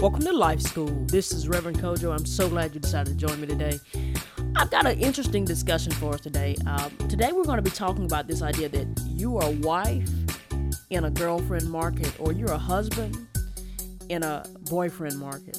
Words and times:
Welcome 0.00 0.20
to 0.26 0.32
Life 0.32 0.60
School. 0.60 0.86
This 1.06 1.32
is 1.32 1.48
Reverend 1.48 1.80
Kojo. 1.80 2.12
I'm 2.16 2.24
so 2.24 2.48
glad 2.48 2.72
you 2.72 2.78
decided 2.78 3.18
to 3.18 3.26
join 3.26 3.40
me 3.40 3.48
today. 3.48 3.80
I've 4.54 4.70
got 4.70 4.86
an 4.86 4.96
interesting 5.00 5.44
discussion 5.44 5.90
for 5.90 6.14
us 6.14 6.20
today. 6.20 6.54
Um, 6.68 6.96
today, 7.08 7.32
we're 7.32 7.42
going 7.42 7.56
to 7.56 7.62
be 7.62 7.70
talking 7.70 8.04
about 8.04 8.28
this 8.28 8.40
idea 8.40 8.68
that 8.68 8.86
you 9.08 9.38
are 9.38 9.48
a 9.48 9.50
wife 9.50 10.08
in 10.90 11.06
a 11.06 11.10
girlfriend 11.10 11.68
market, 11.68 12.14
or 12.20 12.32
you're 12.32 12.52
a 12.52 12.58
husband 12.58 13.26
in 14.08 14.22
a 14.22 14.44
boyfriend 14.70 15.18
market. 15.18 15.58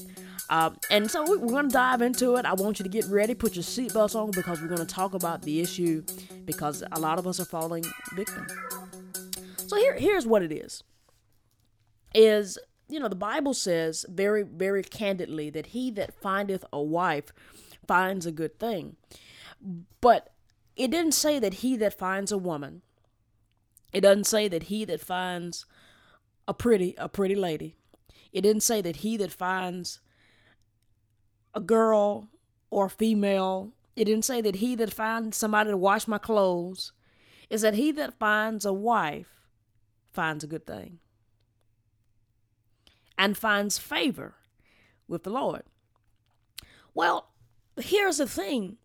Um, 0.49 0.77
and 0.89 1.11
so 1.11 1.25
we're 1.27 1.45
going 1.45 1.67
to 1.67 1.73
dive 1.73 2.01
into 2.01 2.37
it. 2.37 2.45
I 2.45 2.53
want 2.53 2.79
you 2.79 2.83
to 2.83 2.89
get 2.89 3.03
ready, 3.07 3.35
put 3.35 3.55
your 3.57 3.63
seatbelts 3.63 4.15
on, 4.15 4.31
because 4.31 4.61
we're 4.61 4.69
going 4.69 4.79
to 4.79 4.85
talk 4.85 5.15
about 5.15 5.41
the 5.41 5.59
issue 5.59 6.01
because 6.45 6.81
a 6.93 6.99
lot 6.99 7.19
of 7.19 7.27
us 7.27 7.41
are 7.41 7.45
falling 7.45 7.83
victim. 8.13 8.47
So 9.67 9.75
here, 9.75 9.95
here's 9.95 10.25
what 10.25 10.43
it 10.43 10.53
is. 10.53 10.81
Is 12.15 12.57
you 12.89 12.99
know 12.99 13.07
the 13.07 13.15
Bible 13.15 13.53
says 13.53 14.05
very, 14.09 14.43
very 14.43 14.83
candidly 14.83 15.49
that 15.51 15.67
he 15.67 15.91
that 15.91 16.19
findeth 16.19 16.65
a 16.73 16.81
wife 16.81 17.31
finds 17.87 18.25
a 18.25 18.31
good 18.31 18.59
thing, 18.59 18.95
but 20.01 20.33
it 20.75 20.91
didn't 20.91 21.13
say 21.13 21.39
that 21.39 21.55
he 21.55 21.77
that 21.77 21.97
finds 21.97 22.31
a 22.31 22.37
woman. 22.37 22.81
It 23.93 24.01
doesn't 24.01 24.25
say 24.25 24.47
that 24.47 24.63
he 24.63 24.85
that 24.85 25.01
finds 25.01 25.65
a 26.47 26.53
pretty 26.53 26.95
a 26.97 27.07
pretty 27.07 27.35
lady. 27.35 27.75
It 28.33 28.41
didn't 28.41 28.63
say 28.63 28.81
that 28.81 28.97
he 28.97 29.17
that 29.17 29.31
finds 29.31 29.99
a 31.53 31.59
girl 31.59 32.29
or 32.69 32.85
a 32.85 32.89
female. 32.89 33.73
It 33.95 34.05
didn't 34.05 34.25
say 34.25 34.41
that 34.41 34.55
he 34.55 34.75
that 34.75 34.93
finds 34.93 35.37
somebody 35.37 35.69
to 35.69 35.77
wash 35.77 36.07
my 36.07 36.17
clothes. 36.17 36.91
Is 37.49 37.61
that 37.61 37.75
he 37.75 37.91
that 37.93 38.17
finds 38.19 38.65
a 38.65 38.73
wife 38.73 39.41
finds 40.11 40.43
a 40.43 40.47
good 40.47 40.65
thing 40.65 40.99
and 43.19 43.37
finds 43.37 43.77
favor 43.77 44.33
with 45.07 45.23
the 45.23 45.29
Lord. 45.29 45.63
Well, 46.95 47.27
here's 47.79 48.17
the 48.17 48.27
thing 48.27 48.77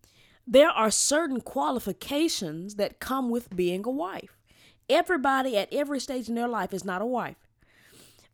there 0.45 0.69
are 0.69 0.91
certain 0.91 1.41
qualifications 1.41 2.75
that 2.75 2.99
come 2.99 3.29
with 3.31 3.55
being 3.55 3.83
a 3.85 3.89
wife. 3.89 4.37
Everybody 4.87 5.57
at 5.57 5.73
every 5.73 5.99
stage 5.99 6.29
in 6.29 6.35
their 6.35 6.47
life 6.47 6.71
is 6.71 6.85
not 6.85 7.01
a 7.01 7.05
wife. 7.05 7.37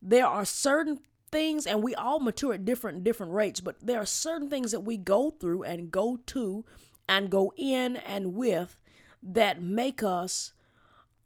There 0.02 0.26
are 0.26 0.44
certain 0.44 1.00
things 1.32 1.66
and 1.66 1.82
we 1.82 1.96
all 1.96 2.20
mature 2.20 2.56
at 2.56 2.66
different 2.66 3.04
different 3.04 3.32
rates, 3.32 3.62
but 3.62 3.78
there 3.82 4.02
are 4.02 4.06
certain 4.06 4.50
things 4.50 4.72
that 4.72 4.82
we 4.82 4.98
go 4.98 5.30
through 5.30 5.64
and 5.64 5.92
go 5.92 6.18
to 6.26 6.66
and 7.08 7.30
go 7.30 7.54
in 7.56 7.96
and 7.96 8.34
with 8.34 8.82
that 9.22 9.62
make 9.62 10.02
us 10.02 10.52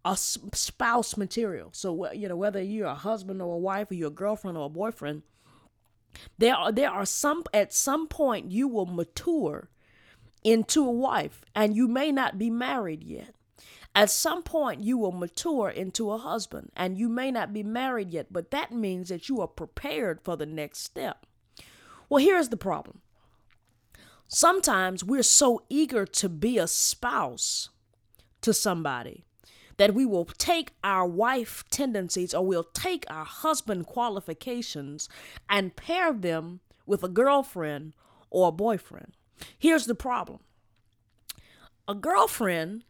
a 0.05 0.15
spouse 0.15 1.17
material. 1.17 1.69
So 1.73 2.11
you 2.11 2.29
know 2.29 2.35
whether 2.37 2.61
you're 2.61 2.87
a 2.87 2.95
husband 2.95 3.41
or 3.41 3.55
a 3.55 3.59
wife 3.59 3.89
or 3.89 3.95
you're 3.95 4.09
a 4.09 4.11
girlfriend 4.11 4.55
or 4.57 4.67
a 4.67 4.69
boyfriend, 4.69 5.23
there 6.37 6.55
are 6.55 6.71
there 6.71 6.91
are 6.91 7.05
some 7.05 7.43
at 7.53 7.73
some 7.73 8.07
point 8.07 8.51
you 8.51 8.67
will 8.67 8.85
mature 8.85 9.69
into 10.43 10.85
a 10.85 10.91
wife 10.91 11.41
and 11.55 11.75
you 11.75 11.87
may 11.87 12.11
not 12.11 12.37
be 12.37 12.51
married 12.51 13.03
yet. 13.03 13.33
At 13.95 14.11
some 14.11 14.43
point, 14.43 14.83
you 14.83 14.97
will 14.97 15.13
mature 15.13 15.69
into 15.69 16.11
a 16.11 16.17
husband, 16.17 16.69
and 16.75 16.97
you 16.97 17.07
may 17.07 17.31
not 17.31 17.53
be 17.53 17.63
married 17.63 18.11
yet, 18.11 18.27
but 18.29 18.51
that 18.51 18.73
means 18.73 19.07
that 19.07 19.29
you 19.29 19.39
are 19.39 19.47
prepared 19.47 20.19
for 20.21 20.35
the 20.35 20.45
next 20.45 20.79
step. 20.79 21.25
Well, 22.09 22.21
here's 22.21 22.49
the 22.49 22.57
problem 22.57 22.99
sometimes 24.27 25.01
we're 25.01 25.23
so 25.23 25.63
eager 25.69 26.05
to 26.05 26.27
be 26.27 26.57
a 26.57 26.67
spouse 26.67 27.69
to 28.41 28.53
somebody 28.53 29.23
that 29.77 29.93
we 29.93 30.05
will 30.05 30.25
take 30.25 30.71
our 30.83 31.05
wife 31.05 31.63
tendencies 31.69 32.33
or 32.33 32.45
we'll 32.45 32.63
take 32.63 33.05
our 33.09 33.25
husband 33.25 33.85
qualifications 33.85 35.09
and 35.49 35.75
pair 35.75 36.13
them 36.13 36.61
with 36.85 37.03
a 37.03 37.09
girlfriend 37.09 37.93
or 38.29 38.49
a 38.49 38.51
boyfriend. 38.51 39.13
Here's 39.57 39.85
the 39.85 39.95
problem 39.95 40.39
a 41.87 41.95
girlfriend 41.95 42.83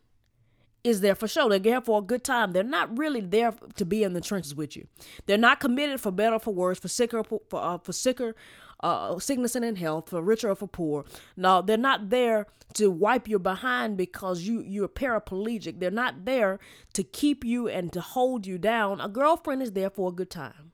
is 0.83 1.01
there 1.01 1.15
for 1.15 1.27
show. 1.27 1.49
They're 1.49 1.57
there 1.57 1.81
for 1.81 1.97
a 1.97 2.01
good 2.01 2.23
time. 2.23 2.51
They're 2.51 2.63
not 2.63 2.95
really 2.97 3.19
there 3.21 3.53
to 3.75 3.85
be 3.85 4.03
in 4.03 4.13
the 4.13 4.21
trenches 4.21 4.53
with 4.53 4.77
you. 4.77 4.87
They're 5.25 5.37
not 5.37 5.59
committed 5.59 5.99
for 5.99 6.11
better 6.11 6.35
or 6.35 6.39
for 6.39 6.53
worse, 6.53 6.77
for 6.77 6.87
sicker 6.87 7.23
for 7.23 7.41
uh, 7.51 7.79
for 7.79 7.91
sicker 7.91 8.35
uh, 8.85 9.19
sickness 9.19 9.55
and 9.55 9.65
in 9.65 9.75
health, 9.75 10.09
for 10.09 10.21
richer 10.21 10.49
or 10.49 10.55
for 10.55 10.67
poor. 10.67 11.05
No, 11.35 11.61
they're 11.61 11.77
not 11.77 12.09
there 12.09 12.47
to 12.75 12.91
wipe 12.91 13.27
your 13.27 13.39
behind 13.39 13.97
because 13.97 14.41
you 14.41 14.61
you're 14.61 14.87
paraplegic. 14.87 15.79
They're 15.79 15.91
not 15.91 16.25
there 16.25 16.59
to 16.93 17.03
keep 17.03 17.43
you 17.43 17.67
and 17.67 17.91
to 17.93 18.01
hold 18.01 18.45
you 18.45 18.57
down. 18.57 19.01
A 19.01 19.09
girlfriend 19.09 19.61
is 19.61 19.71
there 19.71 19.89
for 19.89 20.09
a 20.09 20.11
good 20.11 20.29
time 20.29 20.71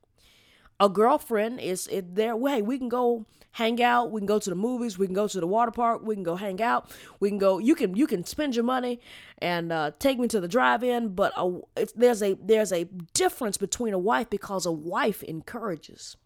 a 0.81 0.89
girlfriend 0.89 1.59
is 1.59 1.88
it 1.91 2.16
there 2.16 2.35
hey 2.47 2.61
we 2.61 2.77
can 2.77 2.89
go 2.89 3.23
hang 3.51 3.81
out 3.83 4.09
we 4.11 4.19
can 4.19 4.25
go 4.25 4.39
to 4.39 4.50
the 4.50 4.55
movies 4.55 4.97
we 4.97 5.05
can 5.05 5.13
go 5.13 5.27
to 5.27 5.39
the 5.39 5.45
water 5.45 5.69
park 5.69 6.01
we 6.03 6.16
can 6.16 6.23
go 6.23 6.35
hang 6.35 6.59
out 6.59 6.89
we 7.19 7.29
can 7.29 7.38
go 7.38 7.59
you 7.59 7.75
can 7.75 7.95
you 7.95 8.07
can 8.07 8.25
spend 8.25 8.55
your 8.55 8.63
money 8.63 9.00
and 9.38 9.71
uh, 9.71 9.91
take 10.00 10.17
me 10.17 10.27
to 10.27 10.39
the 10.39 10.47
drive-in 10.47 11.09
but 11.09 11.31
a, 11.38 11.59
there's 11.95 12.23
a 12.23 12.33
there's 12.44 12.71
a 12.71 12.85
difference 13.13 13.57
between 13.57 13.94
a 13.94 14.00
wife 14.00 14.27
because 14.31 14.66
a 14.66 14.71
wife 14.71 15.21
encourages 15.21 16.17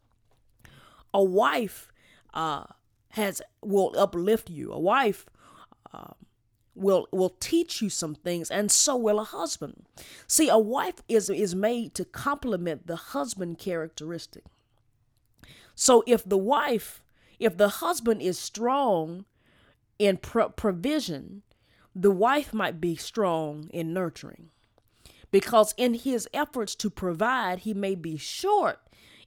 a 1.15 1.23
wife 1.23 1.91
uh, 2.33 2.65
has 3.11 3.41
will 3.61 3.93
uplift 3.97 4.49
you. 4.49 4.71
A 4.73 4.79
wife 4.79 5.25
uh, 5.93 6.13
will 6.75 7.07
will 7.11 7.35
teach 7.39 7.81
you 7.81 7.89
some 7.89 8.15
things 8.15 8.51
and 8.51 8.69
so 8.69 8.97
will 8.97 9.19
a 9.19 9.23
husband. 9.23 9.85
See 10.27 10.49
a 10.49 10.59
wife 10.59 11.01
is 11.07 11.29
is 11.29 11.55
made 11.55 11.95
to 11.95 12.03
complement 12.03 12.85
the 12.85 12.97
husband 12.97 13.57
characteristic. 13.57 14.43
So 15.73 16.03
if 16.05 16.27
the 16.27 16.37
wife 16.37 17.01
if 17.39 17.55
the 17.55 17.69
husband 17.69 18.21
is 18.21 18.37
strong 18.37 19.23
in 19.97 20.17
pro- 20.17 20.49
provision 20.49 21.43
the 21.95 22.11
wife 22.11 22.53
might 22.53 22.81
be 22.81 22.97
strong 22.97 23.69
in 23.71 23.93
nurturing 23.93 24.49
because 25.31 25.73
in 25.77 25.93
his 25.93 26.27
efforts 26.33 26.75
to 26.75 26.89
provide 26.89 27.59
he 27.59 27.73
may 27.73 27.95
be 27.95 28.17
short 28.17 28.79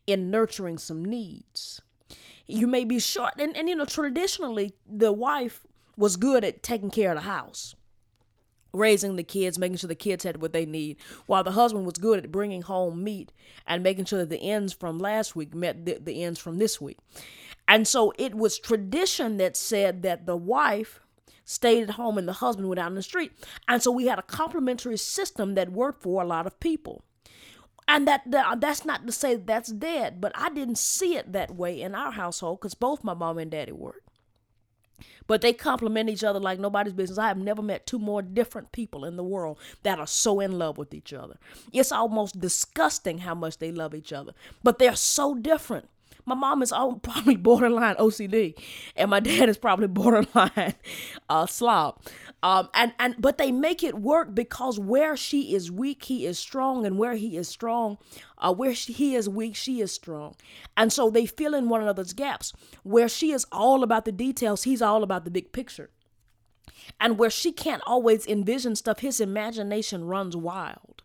in 0.08 0.30
nurturing 0.30 0.78
some 0.78 1.04
needs 1.04 1.80
you 2.46 2.66
may 2.66 2.84
be 2.84 2.98
short 2.98 3.34
and, 3.38 3.56
and 3.56 3.68
you 3.68 3.76
know 3.76 3.84
traditionally 3.84 4.74
the 4.90 5.12
wife 5.12 5.66
was 5.96 6.16
good 6.16 6.44
at 6.44 6.62
taking 6.62 6.90
care 6.90 7.10
of 7.10 7.16
the 7.16 7.22
house 7.22 7.74
raising 8.72 9.16
the 9.16 9.22
kids, 9.22 9.58
making 9.58 9.76
sure 9.76 9.88
the 9.88 9.94
kids 9.94 10.24
had 10.24 10.40
what 10.40 10.52
they 10.52 10.66
need, 10.66 10.96
while 11.26 11.44
the 11.44 11.52
husband 11.52 11.84
was 11.84 11.94
good 11.94 12.24
at 12.24 12.32
bringing 12.32 12.62
home 12.62 13.02
meat 13.02 13.32
and 13.66 13.82
making 13.82 14.04
sure 14.04 14.20
that 14.20 14.30
the 14.30 14.50
ends 14.50 14.72
from 14.72 14.98
last 14.98 15.34
week 15.34 15.54
met 15.54 15.84
the, 15.84 15.98
the 16.00 16.22
ends 16.22 16.38
from 16.38 16.58
this 16.58 16.80
week. 16.80 16.98
And 17.66 17.86
so 17.86 18.12
it 18.18 18.34
was 18.34 18.58
tradition 18.58 19.36
that 19.38 19.56
said 19.56 20.02
that 20.02 20.26
the 20.26 20.36
wife 20.36 21.00
stayed 21.44 21.82
at 21.82 21.90
home 21.90 22.18
and 22.18 22.28
the 22.28 22.34
husband 22.34 22.68
went 22.68 22.78
out 22.78 22.88
in 22.88 22.94
the 22.94 23.02
street. 23.02 23.32
And 23.66 23.82
so 23.82 23.90
we 23.90 24.06
had 24.06 24.18
a 24.18 24.22
complementary 24.22 24.96
system 24.96 25.54
that 25.54 25.72
worked 25.72 26.02
for 26.02 26.22
a 26.22 26.26
lot 26.26 26.46
of 26.46 26.60
people. 26.60 27.02
And 27.88 28.06
that, 28.06 28.22
that 28.30 28.60
that's 28.60 28.84
not 28.84 29.06
to 29.06 29.12
say 29.12 29.36
that's 29.36 29.72
dead, 29.72 30.20
but 30.20 30.32
I 30.34 30.50
didn't 30.50 30.78
see 30.78 31.16
it 31.16 31.32
that 31.32 31.56
way 31.56 31.80
in 31.80 31.94
our 31.94 32.12
household 32.12 32.60
because 32.60 32.74
both 32.74 33.02
my 33.02 33.14
mom 33.14 33.38
and 33.38 33.50
daddy 33.50 33.72
worked 33.72 34.08
but 35.28 35.42
they 35.42 35.52
complement 35.52 36.10
each 36.10 36.24
other 36.24 36.40
like 36.40 36.58
nobody's 36.58 36.94
business. 36.94 37.18
I 37.18 37.28
have 37.28 37.38
never 37.38 37.62
met 37.62 37.86
two 37.86 37.98
more 38.00 38.22
different 38.22 38.72
people 38.72 39.04
in 39.04 39.16
the 39.16 39.22
world 39.22 39.58
that 39.84 40.00
are 40.00 40.06
so 40.06 40.40
in 40.40 40.58
love 40.58 40.78
with 40.78 40.92
each 40.92 41.12
other. 41.12 41.36
It's 41.72 41.92
almost 41.92 42.40
disgusting 42.40 43.18
how 43.18 43.34
much 43.34 43.58
they 43.58 43.70
love 43.70 43.94
each 43.94 44.12
other, 44.12 44.32
but 44.64 44.78
they're 44.78 44.96
so 44.96 45.34
different. 45.34 45.88
My 46.24 46.34
mom 46.34 46.62
is 46.62 46.72
all, 46.72 46.94
probably 47.02 47.36
borderline 47.36 47.96
OCD, 47.96 48.58
and 48.96 49.10
my 49.10 49.20
dad 49.20 49.48
is 49.48 49.58
probably 49.58 49.86
borderline 49.86 50.74
uh, 51.28 51.46
slob. 51.46 52.02
Um, 52.42 52.68
and 52.72 52.92
and 53.00 53.16
but 53.18 53.36
they 53.36 53.50
make 53.50 53.82
it 53.82 53.98
work 53.98 54.32
because 54.32 54.78
where 54.78 55.16
she 55.16 55.54
is 55.54 55.72
weak, 55.72 56.04
he 56.04 56.24
is 56.24 56.38
strong, 56.38 56.86
and 56.86 56.96
where 56.96 57.14
he 57.14 57.36
is 57.36 57.48
strong, 57.48 57.98
uh, 58.38 58.54
where 58.54 58.74
she, 58.74 58.92
he 58.92 59.16
is 59.16 59.28
weak, 59.28 59.56
she 59.56 59.80
is 59.80 59.92
strong, 59.92 60.36
and 60.76 60.92
so 60.92 61.10
they 61.10 61.26
fill 61.26 61.52
in 61.54 61.68
one 61.68 61.82
another's 61.82 62.12
gaps. 62.12 62.52
Where 62.84 63.08
she 63.08 63.32
is 63.32 63.44
all 63.50 63.82
about 63.82 64.04
the 64.04 64.12
details, 64.12 64.62
he's 64.62 64.82
all 64.82 65.02
about 65.02 65.24
the 65.24 65.32
big 65.32 65.52
picture. 65.52 65.90
And 67.00 67.18
where 67.18 67.30
she 67.30 67.52
can't 67.52 67.82
always 67.86 68.26
envision 68.26 68.76
stuff, 68.76 69.00
his 69.00 69.20
imagination 69.20 70.04
runs 70.04 70.36
wild. 70.36 71.02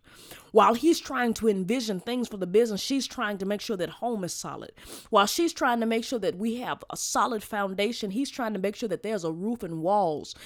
While 0.54 0.74
he's 0.74 1.00
trying 1.00 1.34
to 1.34 1.48
envision 1.48 1.98
things 1.98 2.28
for 2.28 2.36
the 2.36 2.46
business, 2.46 2.80
she's 2.80 3.08
trying 3.08 3.38
to 3.38 3.44
make 3.44 3.60
sure 3.60 3.76
that 3.76 3.90
home 3.90 4.22
is 4.22 4.32
solid. 4.32 4.70
While 5.10 5.26
she's 5.26 5.52
trying 5.52 5.80
to 5.80 5.86
make 5.86 6.04
sure 6.04 6.20
that 6.20 6.38
we 6.38 6.60
have 6.60 6.84
a 6.90 6.96
solid 6.96 7.42
foundation, 7.42 8.12
he's 8.12 8.30
trying 8.30 8.52
to 8.52 8.60
make 8.60 8.76
sure 8.76 8.88
that 8.88 9.02
there's 9.02 9.24
a 9.24 9.32
roof 9.32 9.64
and 9.64 9.82
walls. 9.82 10.36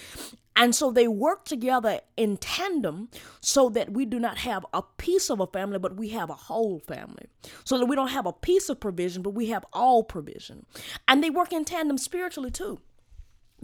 And 0.57 0.75
so 0.75 0.91
they 0.91 1.09
work 1.09 1.45
together 1.45 2.01
in 2.17 2.39
tandem 2.39 3.11
so 3.43 3.69
that 3.69 3.93
we 3.93 4.07
do 4.07 4.19
not 4.19 4.39
have 4.39 4.65
a 4.73 4.81
piece 4.81 5.29
of 5.29 5.41
a 5.41 5.47
family, 5.47 5.79
but 5.79 5.99
we 5.99 6.09
have 6.09 6.31
a 6.31 6.35
whole 6.35 6.79
family. 6.79 7.27
So 7.65 7.77
that 7.77 7.85
we 7.85 7.95
don't 7.95 8.09
have 8.09 8.25
a 8.25 8.33
piece 8.33 8.71
of 8.71 8.81
provision, 8.81 9.21
but 9.21 9.35
we 9.35 9.49
have 9.51 9.67
all 9.75 10.05
provision. 10.05 10.65
And 11.07 11.23
they 11.23 11.29
work 11.29 11.53
in 11.53 11.67
tandem 11.67 11.99
spiritually 11.99 12.51
too. 12.51 12.81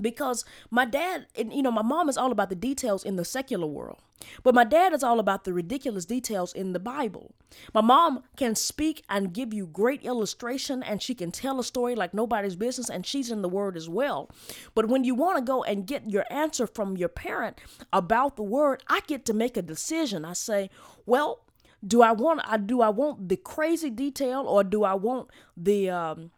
Because 0.00 0.44
my 0.70 0.85
dad 0.85 1.26
and 1.37 1.52
you 1.52 1.62
know 1.62 1.70
my 1.70 1.82
mom 1.82 2.08
is 2.08 2.17
all 2.17 2.32
about 2.32 2.49
the 2.49 2.56
details 2.56 3.05
in 3.05 3.17
the 3.17 3.25
secular 3.25 3.67
world 3.67 3.99
but 4.43 4.55
my 4.55 4.64
dad 4.64 4.93
is 4.93 5.02
all 5.02 5.20
about 5.20 5.44
the 5.44 5.52
ridiculous 5.52 6.05
details 6.05 6.52
in 6.52 6.73
the 6.73 6.81
bible. 6.81 7.35
My 7.73 7.81
mom 7.81 8.25
can 8.37 8.55
speak 8.55 9.05
and 9.08 9.32
give 9.32 9.52
you 9.52 9.67
great 9.67 10.02
illustration 10.02 10.82
and 10.82 11.02
she 11.02 11.14
can 11.14 11.31
tell 11.31 11.61
a 11.61 11.64
story 11.64 11.94
like 11.94 12.14
nobody's 12.14 12.56
business 12.56 12.88
and 12.88 13.06
she's 13.06 13.31
in 13.31 13.43
the 13.43 13.49
word 13.49 13.76
as 13.76 13.88
well. 13.88 14.31
But 14.75 14.88
when 14.88 15.05
you 15.05 15.14
want 15.14 15.38
to 15.38 15.44
go 15.44 15.62
and 15.62 15.87
get 15.87 16.11
your 16.11 16.25
answer 16.31 16.67
from 16.67 16.96
your 16.96 17.08
parent 17.08 17.61
about 17.93 18.37
the 18.37 18.43
word 18.43 18.82
i 18.88 19.00
get 19.06 19.25
to 19.26 19.32
make 19.32 19.56
a 19.56 19.62
decision. 19.62 20.25
I 20.25 20.32
say 20.32 20.70
well 21.06 21.41
do 21.87 22.02
i 22.02 22.12
want 22.12 22.41
i 22.44 22.56
do 22.56 22.81
i 22.81 22.88
want 22.88 23.29
the 23.29 23.37
crazy 23.37 23.91
detail 23.91 24.44
or 24.46 24.64
do 24.64 24.85
i 24.85 24.94
want 24.94 25.29
the 25.56 25.91
um 25.91 26.31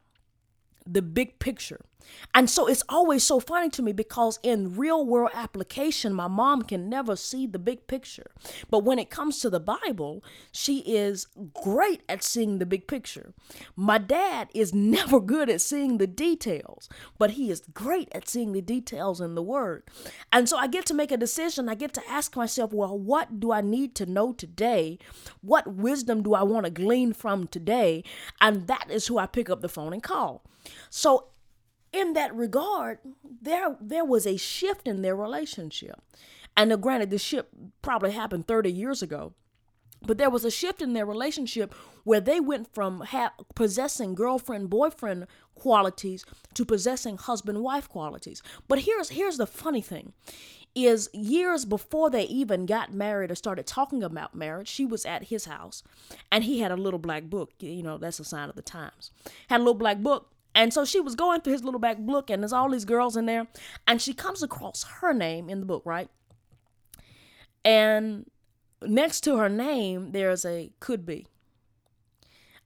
the 0.86 1.02
big 1.02 1.38
picture 1.38 1.80
and 2.34 2.50
so 2.50 2.66
it's 2.66 2.82
always 2.88 3.24
so 3.24 3.40
funny 3.40 3.70
to 3.70 3.82
me 3.82 3.92
because 3.92 4.38
in 4.42 4.76
real 4.76 5.04
world 5.04 5.30
application, 5.34 6.12
my 6.12 6.28
mom 6.28 6.62
can 6.62 6.88
never 6.88 7.16
see 7.16 7.46
the 7.46 7.58
big 7.58 7.86
picture. 7.86 8.30
But 8.70 8.80
when 8.80 8.98
it 8.98 9.10
comes 9.10 9.40
to 9.40 9.50
the 9.50 9.60
Bible, 9.60 10.22
she 10.52 10.80
is 10.80 11.28
great 11.54 12.02
at 12.08 12.22
seeing 12.22 12.58
the 12.58 12.66
big 12.66 12.86
picture. 12.86 13.32
My 13.74 13.98
dad 13.98 14.48
is 14.54 14.74
never 14.96 15.20
good 15.20 15.48
at 15.48 15.60
seeing 15.60 15.98
the 15.98 16.06
details, 16.06 16.88
but 17.18 17.32
he 17.32 17.50
is 17.50 17.62
great 17.72 18.08
at 18.12 18.28
seeing 18.28 18.52
the 18.52 18.62
details 18.62 19.20
in 19.20 19.34
the 19.34 19.42
Word. 19.42 19.84
And 20.32 20.48
so 20.48 20.56
I 20.56 20.66
get 20.66 20.86
to 20.86 20.94
make 20.94 21.10
a 21.10 21.16
decision. 21.16 21.68
I 21.68 21.74
get 21.74 21.94
to 21.94 22.02
ask 22.08 22.36
myself, 22.36 22.72
well, 22.72 22.98
what 22.98 23.40
do 23.40 23.52
I 23.52 23.60
need 23.60 23.94
to 23.96 24.06
know 24.06 24.32
today? 24.32 24.98
What 25.40 25.66
wisdom 25.66 26.22
do 26.22 26.34
I 26.34 26.42
want 26.42 26.64
to 26.64 26.70
glean 26.70 27.12
from 27.12 27.46
today? 27.46 28.04
And 28.40 28.66
that 28.66 28.90
is 28.90 29.06
who 29.06 29.18
I 29.18 29.26
pick 29.26 29.48
up 29.48 29.62
the 29.62 29.68
phone 29.68 29.92
and 29.92 30.02
call. 30.02 30.42
So 30.90 31.28
in 31.96 32.12
that 32.12 32.34
regard, 32.34 32.98
there 33.40 33.76
there 33.80 34.04
was 34.04 34.26
a 34.26 34.36
shift 34.36 34.86
in 34.86 35.02
their 35.02 35.16
relationship. 35.16 36.00
And 36.56 36.70
now, 36.70 36.76
granted, 36.76 37.10
the 37.10 37.18
shift 37.18 37.48
probably 37.82 38.12
happened 38.12 38.46
30 38.46 38.70
years 38.70 39.02
ago. 39.02 39.32
But 40.02 40.18
there 40.18 40.30
was 40.30 40.44
a 40.44 40.50
shift 40.50 40.82
in 40.82 40.92
their 40.92 41.06
relationship 41.06 41.74
where 42.04 42.20
they 42.20 42.38
went 42.38 42.72
from 42.72 43.00
ha- 43.00 43.32
possessing 43.54 44.14
girlfriend 44.14 44.68
boyfriend 44.70 45.26
qualities 45.54 46.24
to 46.54 46.64
possessing 46.64 47.16
husband 47.16 47.62
wife 47.62 47.88
qualities. 47.88 48.42
But 48.68 48.80
here's 48.80 49.10
here's 49.10 49.38
the 49.38 49.46
funny 49.46 49.80
thing 49.80 50.12
is 50.74 51.08
years 51.14 51.64
before 51.64 52.10
they 52.10 52.24
even 52.24 52.66
got 52.66 52.92
married 52.92 53.30
or 53.30 53.34
started 53.34 53.66
talking 53.66 54.02
about 54.02 54.34
marriage, 54.34 54.68
she 54.68 54.84
was 54.84 55.06
at 55.06 55.24
his 55.24 55.46
house 55.46 55.82
and 56.30 56.44
he 56.44 56.60
had 56.60 56.70
a 56.70 56.76
little 56.76 56.98
black 56.98 57.24
book. 57.24 57.50
You 57.58 57.82
know, 57.82 57.96
that's 57.96 58.20
a 58.20 58.24
sign 58.24 58.50
of 58.50 58.56
the 58.56 58.62
times. 58.62 59.10
Had 59.48 59.56
a 59.56 59.64
little 59.64 59.72
black 59.74 59.98
book 59.98 60.30
and 60.56 60.72
so 60.72 60.86
she 60.86 60.98
was 60.98 61.14
going 61.14 61.42
through 61.42 61.52
his 61.52 61.62
little 61.62 61.78
back 61.78 61.98
book, 61.98 62.30
and 62.30 62.42
there's 62.42 62.52
all 62.52 62.70
these 62.70 62.86
girls 62.86 63.16
in 63.16 63.26
there, 63.26 63.46
and 63.86 64.00
she 64.00 64.14
comes 64.14 64.42
across 64.42 64.84
her 65.00 65.12
name 65.12 65.50
in 65.50 65.60
the 65.60 65.66
book, 65.66 65.82
right? 65.84 66.08
And 67.62 68.28
next 68.80 69.20
to 69.22 69.36
her 69.36 69.50
name, 69.50 70.12
there's 70.12 70.46
a 70.46 70.72
could 70.80 71.04
be. 71.04 71.26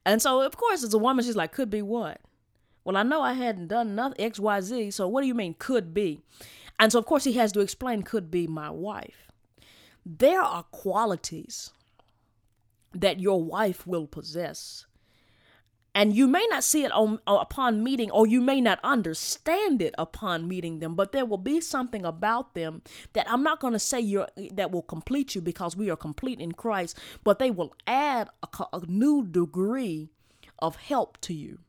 And 0.05 0.21
so, 0.21 0.41
of 0.41 0.55
course, 0.55 0.83
as 0.83 0.93
a 0.93 0.97
woman, 0.97 1.25
she's 1.25 1.35
like, 1.35 1.51
could 1.51 1.69
be 1.69 1.81
what? 1.81 2.21
Well, 2.85 2.95
I 2.95 3.03
know 3.03 3.21
I 3.21 3.33
hadn't 3.33 3.67
done 3.67 3.93
nothing, 3.93 4.31
XYZ, 4.31 4.93
so 4.93 5.07
what 5.07 5.21
do 5.21 5.27
you 5.27 5.35
mean 5.35 5.55
could 5.59 5.93
be? 5.93 6.21
And 6.79 6.93
so, 6.93 6.97
of 6.97 7.05
course, 7.05 7.25
he 7.25 7.33
has 7.33 7.51
to 7.51 7.59
explain 7.59 8.03
could 8.03 8.31
be 8.31 8.47
my 8.47 8.69
wife. 8.69 9.27
There 10.05 10.41
are 10.41 10.63
qualities 10.63 11.71
that 12.93 13.19
your 13.19 13.43
wife 13.43 13.85
will 13.85 14.07
possess 14.07 14.85
and 15.93 16.15
you 16.15 16.27
may 16.27 16.45
not 16.49 16.63
see 16.63 16.83
it 16.83 16.91
on, 16.91 17.19
uh, 17.27 17.37
upon 17.41 17.83
meeting 17.83 18.09
or 18.11 18.25
you 18.25 18.41
may 18.41 18.61
not 18.61 18.79
understand 18.83 19.81
it 19.81 19.93
upon 19.97 20.47
meeting 20.47 20.79
them 20.79 20.95
but 20.95 21.11
there 21.11 21.25
will 21.25 21.37
be 21.37 21.59
something 21.59 22.05
about 22.05 22.53
them 22.53 22.81
that 23.13 23.29
i'm 23.29 23.43
not 23.43 23.59
going 23.59 23.73
to 23.73 23.79
say 23.79 23.99
you 23.99 24.25
that 24.53 24.71
will 24.71 24.81
complete 24.81 25.35
you 25.35 25.41
because 25.41 25.75
we 25.75 25.89
are 25.89 25.95
complete 25.95 26.39
in 26.39 26.51
christ 26.51 26.97
but 27.23 27.39
they 27.39 27.51
will 27.51 27.73
add 27.87 28.29
a, 28.43 28.65
a 28.73 28.85
new 28.87 29.25
degree 29.25 30.09
of 30.59 30.75
help 30.77 31.19
to 31.21 31.33
you 31.33 31.59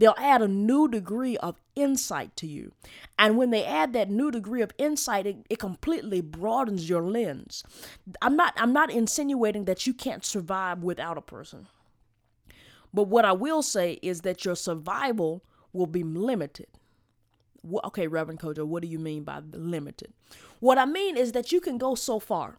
they'll 0.00 0.14
add 0.16 0.40
a 0.40 0.48
new 0.48 0.88
degree 0.88 1.36
of 1.36 1.60
insight 1.76 2.34
to 2.34 2.46
you. 2.46 2.72
And 3.18 3.36
when 3.36 3.50
they 3.50 3.64
add 3.64 3.92
that 3.92 4.10
new 4.10 4.30
degree 4.30 4.62
of 4.62 4.72
insight, 4.78 5.26
it, 5.26 5.36
it, 5.50 5.58
completely 5.58 6.22
broadens 6.22 6.88
your 6.88 7.02
lens. 7.02 7.62
I'm 8.22 8.34
not 8.34 8.54
I'm 8.56 8.72
not 8.72 8.90
insinuating 8.90 9.66
that 9.66 9.86
you 9.86 9.92
can't 9.92 10.24
survive 10.24 10.82
without 10.82 11.18
a 11.18 11.22
person. 11.22 11.66
But 12.92 13.04
what 13.04 13.24
I 13.24 13.32
will 13.32 13.62
say 13.62 13.98
is 14.02 14.22
that 14.22 14.44
your 14.44 14.56
survival 14.56 15.44
will 15.72 15.86
be 15.86 16.02
limited. 16.02 16.66
Okay, 17.84 18.06
Reverend 18.06 18.40
Kojo, 18.40 18.66
what 18.66 18.82
do 18.82 18.88
you 18.88 18.98
mean 18.98 19.22
by 19.22 19.40
limited? 19.52 20.12
What 20.60 20.78
I 20.78 20.86
mean 20.86 21.16
is 21.16 21.32
that 21.32 21.52
you 21.52 21.60
can 21.60 21.78
go 21.78 21.94
so 21.94 22.18
far, 22.18 22.58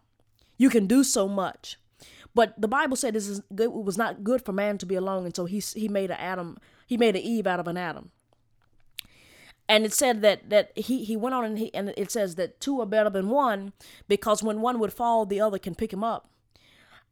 you 0.57 0.69
can 0.69 0.87
do 0.87 1.03
so 1.03 1.27
much. 1.27 1.77
But 2.33 2.59
the 2.59 2.67
Bible 2.67 2.95
said 2.95 3.13
this 3.13 3.27
is 3.27 3.41
good, 3.53 3.65
it 3.65 3.73
was 3.73 3.97
not 3.97 4.23
good 4.23 4.45
for 4.45 4.53
man 4.53 4.77
to 4.77 4.85
be 4.85 4.95
alone, 4.95 5.25
and 5.25 5.35
so 5.35 5.45
he 5.45 5.59
he 5.59 5.89
made 5.89 6.11
an 6.11 6.17
Adam, 6.17 6.57
he 6.87 6.97
made 6.97 7.15
an 7.15 7.21
Eve 7.21 7.47
out 7.47 7.59
of 7.59 7.67
an 7.67 7.77
Adam. 7.77 8.11
And 9.67 9.85
it 9.85 9.93
said 9.93 10.21
that 10.21 10.49
that 10.49 10.71
he 10.77 11.03
he 11.03 11.17
went 11.17 11.35
on 11.35 11.43
and 11.43 11.57
he 11.57 11.73
and 11.73 11.93
it 11.97 12.11
says 12.11 12.35
that 12.35 12.59
two 12.61 12.79
are 12.79 12.85
better 12.85 13.09
than 13.09 13.29
one 13.29 13.73
because 14.07 14.43
when 14.43 14.61
one 14.61 14.79
would 14.79 14.93
fall, 14.93 15.25
the 15.25 15.41
other 15.41 15.59
can 15.59 15.75
pick 15.75 15.91
him 15.91 16.03
up 16.03 16.29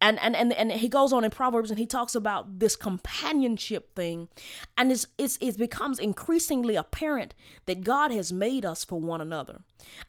and 0.01 0.19
and 0.19 0.36
and, 0.36 0.54
and 0.54 0.72
he 0.72 0.88
goes 0.88 1.12
on 1.12 1.24
in 1.24 1.31
proverbs 1.31 1.69
and 1.69 1.80
he 1.80 1.86
talks 1.86 2.16
about 2.16 2.60
this 2.60 2.75
companionship 2.75 3.96
thing. 3.96 4.30
And 4.78 4.92
it's, 4.92 5.07
it's 5.18 5.38
it 5.42 5.57
becomes 5.57 6.00
increasingly 6.00 6.75
apparent 6.75 7.34
that 7.66 7.84
god 7.84 8.12
has 8.12 8.31
made 8.31 8.66
us 8.66 8.84
for 8.84 9.00
one 9.00 9.22
another. 9.22 9.62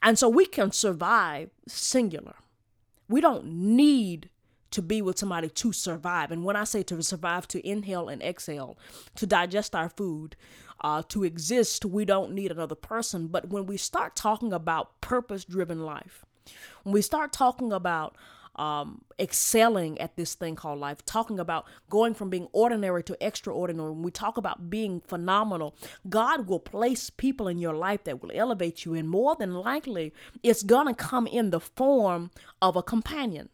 And 0.02 0.18
so 0.18 0.28
we 0.28 0.46
can 0.46 0.72
survive 0.72 1.50
singular. 1.66 2.36
We 3.08 3.20
don't 3.20 3.46
need 3.46 4.30
to 4.70 4.82
be 4.82 5.02
with 5.02 5.18
somebody 5.18 5.48
to 5.48 5.72
survive. 5.72 6.30
And 6.30 6.44
when 6.44 6.56
i 6.56 6.64
say 6.64 6.82
to 6.84 7.02
survive 7.02 7.48
to 7.48 7.68
inhale 7.68 8.08
and 8.08 8.22
exhale 8.22 8.78
to 9.16 9.26
digest 9.26 9.74
our 9.74 9.88
food 9.88 10.36
uh, 10.82 11.02
to 11.08 11.24
exist 11.24 11.84
we 11.84 12.04
don't 12.04 12.32
need 12.32 12.52
another 12.52 12.76
person. 12.76 13.26
But 13.26 13.48
when 13.48 13.66
we 13.66 13.76
start 13.76 14.14
talking 14.14 14.52
about 14.52 15.00
purpose 15.00 15.44
driven 15.44 15.80
life 15.80 16.24
when 16.84 16.92
we 16.92 17.02
start 17.02 17.32
talking 17.32 17.72
about 17.72 18.16
um, 18.56 19.02
excelling 19.18 20.00
at 20.00 20.16
this 20.16 20.34
thing 20.34 20.56
called 20.56 20.78
life, 20.78 21.04
talking 21.04 21.38
about 21.38 21.66
going 21.88 22.14
from 22.14 22.30
being 22.30 22.48
ordinary 22.52 23.02
to 23.04 23.16
extraordinary. 23.24 23.90
When 23.90 24.02
we 24.02 24.10
talk 24.10 24.36
about 24.36 24.70
being 24.70 25.00
phenomenal, 25.00 25.74
God 26.08 26.46
will 26.46 26.60
place 26.60 27.10
people 27.10 27.48
in 27.48 27.58
your 27.58 27.74
life 27.74 28.04
that 28.04 28.22
will 28.22 28.32
elevate 28.34 28.84
you, 28.84 28.94
and 28.94 29.08
more 29.08 29.36
than 29.36 29.54
likely, 29.54 30.12
it's 30.42 30.62
gonna 30.62 30.94
come 30.94 31.26
in 31.26 31.50
the 31.50 31.60
form 31.60 32.30
of 32.60 32.76
a 32.76 32.82
companion. 32.82 33.48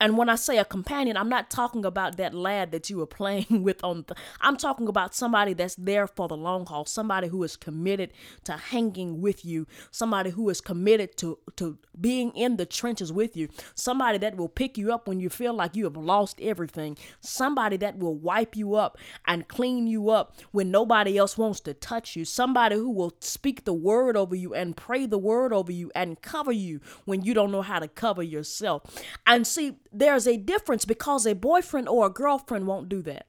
And 0.00 0.18
when 0.18 0.28
I 0.28 0.34
say 0.34 0.58
a 0.58 0.64
companion, 0.64 1.16
I'm 1.16 1.28
not 1.28 1.50
talking 1.50 1.84
about 1.84 2.16
that 2.18 2.34
lad 2.34 2.70
that 2.72 2.90
you 2.90 2.98
were 2.98 3.06
playing 3.16 3.62
with 3.62 3.82
on 3.82 4.04
the, 4.06 4.14
I'm 4.40 4.56
talking 4.56 4.88
about 4.88 5.14
somebody 5.14 5.54
that's 5.54 5.74
there 5.76 6.06
for 6.06 6.28
the 6.28 6.36
long 6.36 6.66
haul, 6.66 6.84
somebody 6.84 7.28
who 7.28 7.42
is 7.42 7.56
committed 7.56 8.12
to 8.44 8.52
hanging 8.52 9.20
with 9.20 9.44
you, 9.44 9.66
somebody 9.90 10.30
who 10.30 10.48
is 10.50 10.60
committed 10.60 11.16
to 11.18 11.38
to 11.56 11.78
being 11.98 12.30
in 12.32 12.56
the 12.56 12.66
trenches 12.66 13.12
with 13.12 13.36
you, 13.36 13.48
somebody 13.74 14.18
that 14.18 14.36
will 14.36 14.48
pick 14.48 14.76
you 14.76 14.92
up 14.92 15.08
when 15.08 15.20
you 15.20 15.30
feel 15.30 15.54
like 15.54 15.74
you 15.74 15.84
have 15.84 15.96
lost 15.96 16.40
everything, 16.40 16.96
somebody 17.20 17.76
that 17.78 17.98
will 17.98 18.14
wipe 18.14 18.56
you 18.56 18.74
up 18.74 18.98
and 19.26 19.48
clean 19.48 19.86
you 19.86 20.10
up 20.10 20.34
when 20.52 20.70
nobody 20.70 21.16
else 21.16 21.38
wants 21.38 21.60
to 21.60 21.72
touch 21.72 22.16
you, 22.16 22.24
somebody 22.24 22.76
who 22.76 22.90
will 22.90 23.14
speak 23.20 23.64
the 23.64 23.72
word 23.72 24.16
over 24.16 24.34
you 24.34 24.54
and 24.54 24.76
pray 24.76 25.06
the 25.06 25.18
word 25.18 25.52
over 25.52 25.72
you 25.72 25.90
and 25.94 26.20
cover 26.20 26.52
you 26.52 26.80
when 27.04 27.22
you 27.22 27.32
don't 27.32 27.50
know 27.50 27.62
how 27.62 27.78
to 27.78 27.88
cover 27.88 28.22
yourself. 28.22 28.82
And 29.26 29.46
see, 29.46 29.78
there's 29.98 30.26
a 30.26 30.36
difference 30.36 30.84
because 30.84 31.26
a 31.26 31.34
boyfriend 31.34 31.88
or 31.88 32.06
a 32.06 32.10
girlfriend 32.10 32.66
won't 32.66 32.88
do 32.88 33.00
that. 33.02 33.26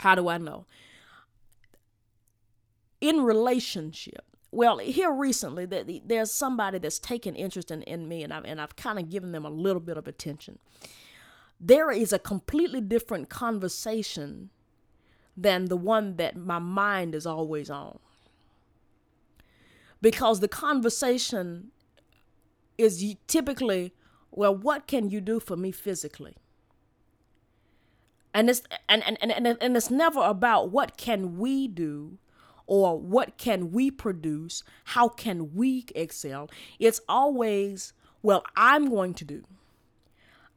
How 0.00 0.14
do 0.14 0.28
I 0.28 0.38
know? 0.38 0.66
In 3.00 3.22
relationship, 3.22 4.24
well, 4.50 4.78
here 4.78 5.12
recently, 5.12 5.66
there's 5.66 6.32
somebody 6.32 6.78
that's 6.78 6.98
taken 6.98 7.34
interest 7.34 7.70
in, 7.70 7.82
in 7.82 8.08
me, 8.08 8.22
and 8.22 8.32
I've, 8.32 8.44
and 8.44 8.60
I've 8.60 8.76
kind 8.76 8.98
of 8.98 9.10
given 9.10 9.32
them 9.32 9.44
a 9.44 9.50
little 9.50 9.80
bit 9.80 9.96
of 9.96 10.06
attention. 10.06 10.58
There 11.58 11.90
is 11.90 12.12
a 12.12 12.18
completely 12.18 12.80
different 12.80 13.30
conversation 13.30 14.50
than 15.36 15.66
the 15.66 15.76
one 15.76 16.16
that 16.16 16.36
my 16.36 16.58
mind 16.58 17.14
is 17.14 17.26
always 17.26 17.70
on. 17.70 17.98
Because 20.00 20.40
the 20.40 20.48
conversation 20.48 21.70
is 22.76 23.16
typically 23.26 23.94
well, 24.34 24.54
what 24.54 24.86
can 24.86 25.10
you 25.10 25.20
do 25.20 25.40
for 25.40 25.56
me 25.56 25.70
physically? 25.70 26.36
And 28.32 28.50
it's 28.50 28.62
and, 28.88 29.02
and, 29.06 29.16
and, 29.22 29.56
and 29.60 29.76
it's 29.76 29.90
never 29.90 30.20
about 30.20 30.70
what 30.70 30.96
can 30.96 31.38
we 31.38 31.68
do 31.68 32.18
or 32.66 32.98
what 32.98 33.38
can 33.38 33.70
we 33.70 33.90
produce, 33.90 34.64
how 34.84 35.08
can 35.08 35.54
we 35.54 35.84
excel. 35.94 36.50
It's 36.78 37.00
always, 37.08 37.92
well, 38.22 38.44
I'm 38.56 38.90
going 38.90 39.14
to 39.14 39.24
do. 39.24 39.44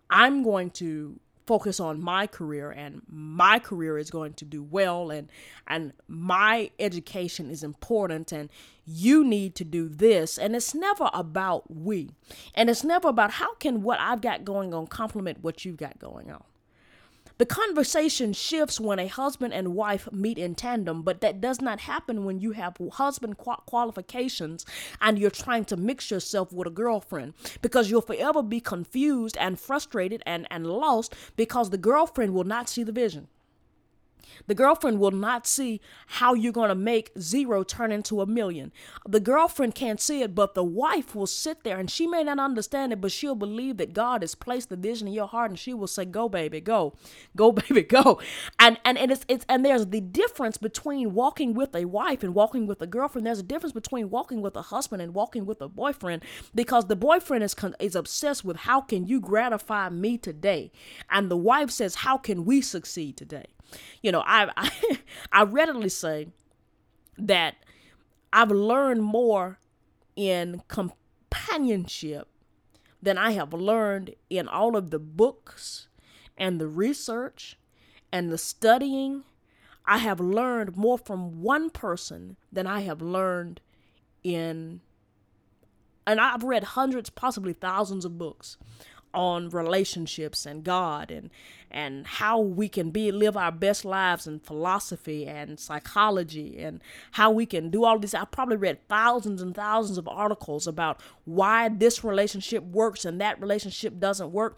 I'm 0.09 0.41
going 0.41 0.71
to 0.71 1.19
focus 1.47 1.79
on 1.79 2.01
my 2.01 2.27
career 2.27 2.69
and 2.69 3.01
my 3.09 3.57
career 3.57 3.97
is 3.97 4.11
going 4.11 4.33
to 4.33 4.45
do 4.45 4.61
well 4.61 5.09
and 5.09 5.31
and 5.65 5.93
my 6.07 6.69
education 6.77 7.49
is 7.49 7.63
important 7.63 8.31
and 8.31 8.49
you 8.85 9.23
need 9.23 9.55
to 9.55 9.65
do 9.65 9.89
this. 9.89 10.37
And 10.37 10.55
it's 10.55 10.73
never 10.73 11.09
about 11.13 11.69
we. 11.73 12.11
And 12.55 12.69
it's 12.69 12.83
never 12.83 13.09
about 13.09 13.31
how 13.31 13.55
can 13.55 13.81
what 13.81 13.99
I've 13.99 14.21
got 14.21 14.45
going 14.45 14.73
on 14.73 14.87
complement 14.87 15.43
what 15.43 15.65
you've 15.65 15.77
got 15.77 15.99
going 15.99 16.31
on 16.31 16.43
the 17.37 17.45
conversation 17.45 18.33
shifts 18.33 18.79
when 18.79 18.97
a 18.97 19.07
husband 19.07 19.53
and 19.53 19.75
wife 19.75 20.11
meet 20.11 20.39
in 20.39 20.55
tandem, 20.55 21.03
but 21.03 21.21
that 21.21 21.39
does 21.39 21.61
not 21.61 21.81
happen 21.81 22.25
when 22.25 22.39
you 22.39 22.53
have 22.53 22.77
husband 22.93 23.37
qualifications 23.37 24.65
and 25.01 25.19
you're 25.19 25.29
trying 25.29 25.65
to 25.65 25.77
mix 25.77 26.09
yourself 26.09 26.51
with 26.51 26.67
a 26.67 26.71
girlfriend 26.71 27.33
because 27.61 27.91
you'll 27.91 28.01
forever 28.01 28.41
be 28.41 28.59
confused 28.59 29.37
and 29.37 29.59
frustrated 29.59 30.23
and, 30.25 30.47
and 30.49 30.65
lost 30.65 31.13
because 31.35 31.69
the 31.69 31.77
girlfriend 31.77 32.33
will 32.33 32.43
not 32.43 32.69
see 32.69 32.83
the 32.83 32.91
vision. 32.91 33.27
The 34.47 34.55
girlfriend 34.55 34.99
will 34.99 35.11
not 35.11 35.47
see 35.47 35.81
how 36.07 36.33
you're 36.33 36.51
going 36.53 36.69
to 36.69 36.75
make 36.75 37.11
zero 37.19 37.63
turn 37.63 37.91
into 37.91 38.21
a 38.21 38.25
million. 38.25 38.71
The 39.07 39.19
girlfriend 39.19 39.75
can't 39.75 39.99
see 39.99 40.21
it, 40.21 40.35
but 40.35 40.53
the 40.53 40.63
wife 40.63 41.15
will 41.15 41.27
sit 41.27 41.63
there 41.63 41.77
and 41.77 41.89
she 41.89 42.07
may 42.07 42.23
not 42.23 42.39
understand 42.39 42.93
it, 42.93 43.01
but 43.01 43.11
she'll 43.11 43.35
believe 43.35 43.77
that 43.77 43.93
God 43.93 44.21
has 44.21 44.35
placed 44.35 44.69
the 44.69 44.75
vision 44.75 45.07
in 45.07 45.13
your 45.13 45.27
heart 45.27 45.51
and 45.51 45.59
she 45.59 45.73
will 45.73 45.87
say, 45.87 46.05
Go, 46.05 46.29
baby, 46.29 46.61
go. 46.61 46.93
Go, 47.35 47.51
baby, 47.67 47.83
go. 47.83 48.19
And 48.59 48.77
and, 48.85 48.97
and 48.97 49.11
it's 49.11 49.25
it's 49.27 49.45
and 49.49 49.65
there's 49.65 49.87
the 49.87 50.01
difference 50.01 50.57
between 50.57 51.13
walking 51.13 51.53
with 51.53 51.75
a 51.75 51.85
wife 51.85 52.23
and 52.23 52.33
walking 52.33 52.67
with 52.67 52.81
a 52.81 52.87
girlfriend. 52.87 53.27
There's 53.27 53.39
a 53.39 53.43
difference 53.43 53.73
between 53.73 54.09
walking 54.09 54.41
with 54.41 54.55
a 54.55 54.61
husband 54.63 55.01
and 55.01 55.13
walking 55.13 55.45
with 55.45 55.61
a 55.61 55.67
boyfriend 55.67 56.23
because 56.55 56.85
the 56.85 56.95
boyfriend 56.95 57.43
is 57.43 57.53
con- 57.53 57.75
is 57.79 57.95
obsessed 57.95 58.43
with 58.45 58.57
how 58.57 58.81
can 58.81 59.05
you 59.07 59.19
gratify 59.19 59.89
me 59.89 60.17
today? 60.17 60.71
And 61.09 61.29
the 61.29 61.37
wife 61.37 61.71
says, 61.71 61.95
How 61.95 62.17
can 62.17 62.45
we 62.45 62.61
succeed 62.61 63.17
today? 63.17 63.45
You 64.01 64.11
know, 64.11 64.23
I, 64.25 64.49
I, 64.55 64.71
I 65.31 65.43
readily 65.43 65.89
say 65.89 66.29
that 67.17 67.55
I've 68.31 68.51
learned 68.51 69.03
more 69.03 69.59
in 70.15 70.61
companionship 70.67 72.27
than 73.01 73.17
I 73.17 73.31
have 73.31 73.53
learned 73.53 74.15
in 74.29 74.47
all 74.47 74.75
of 74.75 74.89
the 74.89 74.99
books 74.99 75.87
and 76.37 76.59
the 76.59 76.67
research 76.67 77.57
and 78.11 78.31
the 78.31 78.37
studying. 78.37 79.23
I 79.85 79.99
have 79.99 80.19
learned 80.19 80.75
more 80.75 80.97
from 80.97 81.41
one 81.41 81.69
person 81.69 82.37
than 82.51 82.67
I 82.67 82.81
have 82.81 83.01
learned 83.01 83.61
in, 84.23 84.81
and 86.05 86.19
I've 86.19 86.43
read 86.43 86.63
hundreds, 86.63 87.09
possibly 87.09 87.53
thousands 87.53 88.03
of 88.03 88.17
books 88.17 88.57
on 89.13 89.49
relationships 89.49 90.45
and 90.45 90.63
God 90.63 91.11
and 91.11 91.29
and 91.71 92.07
how 92.07 92.39
we 92.39 92.69
can 92.69 92.91
be 92.91 93.11
live 93.11 93.37
our 93.37 93.51
best 93.51 93.85
lives 93.85 94.27
in 94.27 94.39
philosophy 94.39 95.25
and 95.25 95.59
psychology 95.59 96.57
and 96.59 96.81
how 97.11 97.31
we 97.31 97.45
can 97.45 97.69
do 97.69 97.83
all 97.83 97.99
these 97.99 98.13
i 98.13 98.23
probably 98.25 98.57
read 98.57 98.77
thousands 98.87 99.41
and 99.41 99.55
thousands 99.55 99.97
of 99.97 100.07
articles 100.07 100.67
about 100.67 101.01
why 101.27 101.67
this 101.67 102.05
relationship 102.05 102.63
works 102.63 103.03
and 103.03 103.19
that 103.19 103.39
relationship 103.41 103.99
doesn't 103.99 104.31
work. 104.31 104.57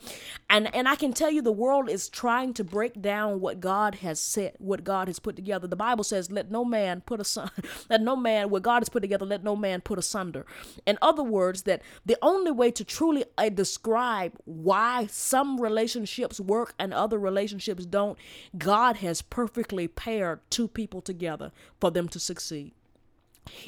And 0.49 0.73
and 0.75 0.87
i 0.87 0.95
can 0.95 1.13
tell 1.13 1.31
you 1.31 1.41
the 1.41 1.51
world 1.51 1.89
is 1.89 2.07
trying 2.07 2.53
to 2.53 2.63
break 2.63 3.01
down 3.01 3.41
what 3.41 3.59
god 3.59 3.95
has 3.95 4.19
said 4.19 4.53
what 4.59 4.83
god 4.83 5.07
has 5.07 5.19
put 5.19 5.35
together. 5.35 5.67
The 5.67 5.75
bible 5.75 6.03
says 6.03 6.31
let 6.31 6.51
no 6.51 6.63
man 6.63 7.01
put 7.01 7.19
a 7.19 7.51
let 7.89 8.01
no 8.01 8.15
man 8.15 8.49
what 8.49 8.61
god 8.61 8.81
has 8.81 8.89
put 8.89 9.01
together 9.01 9.25
let 9.25 9.43
no 9.43 9.55
man 9.55 9.81
put 9.81 9.97
asunder. 9.97 10.45
In 10.85 10.97
other 11.01 11.23
words 11.23 11.63
that 11.63 11.81
the 12.05 12.17
only 12.21 12.51
way 12.51 12.69
to 12.71 12.83
truly 12.83 13.25
uh, 13.37 13.49
describe 13.49 14.33
why 14.45 15.07
some 15.07 15.59
relationships 15.59 16.39
work 16.39 16.75
and 16.77 16.93
other 16.99 17.17
relationships 17.17 17.85
don't, 17.85 18.17
God 18.57 18.97
has 18.97 19.21
perfectly 19.21 19.87
paired 19.87 20.39
two 20.49 20.67
people 20.67 21.01
together 21.01 21.51
for 21.79 21.91
them 21.91 22.07
to 22.09 22.19
succeed. 22.19 22.73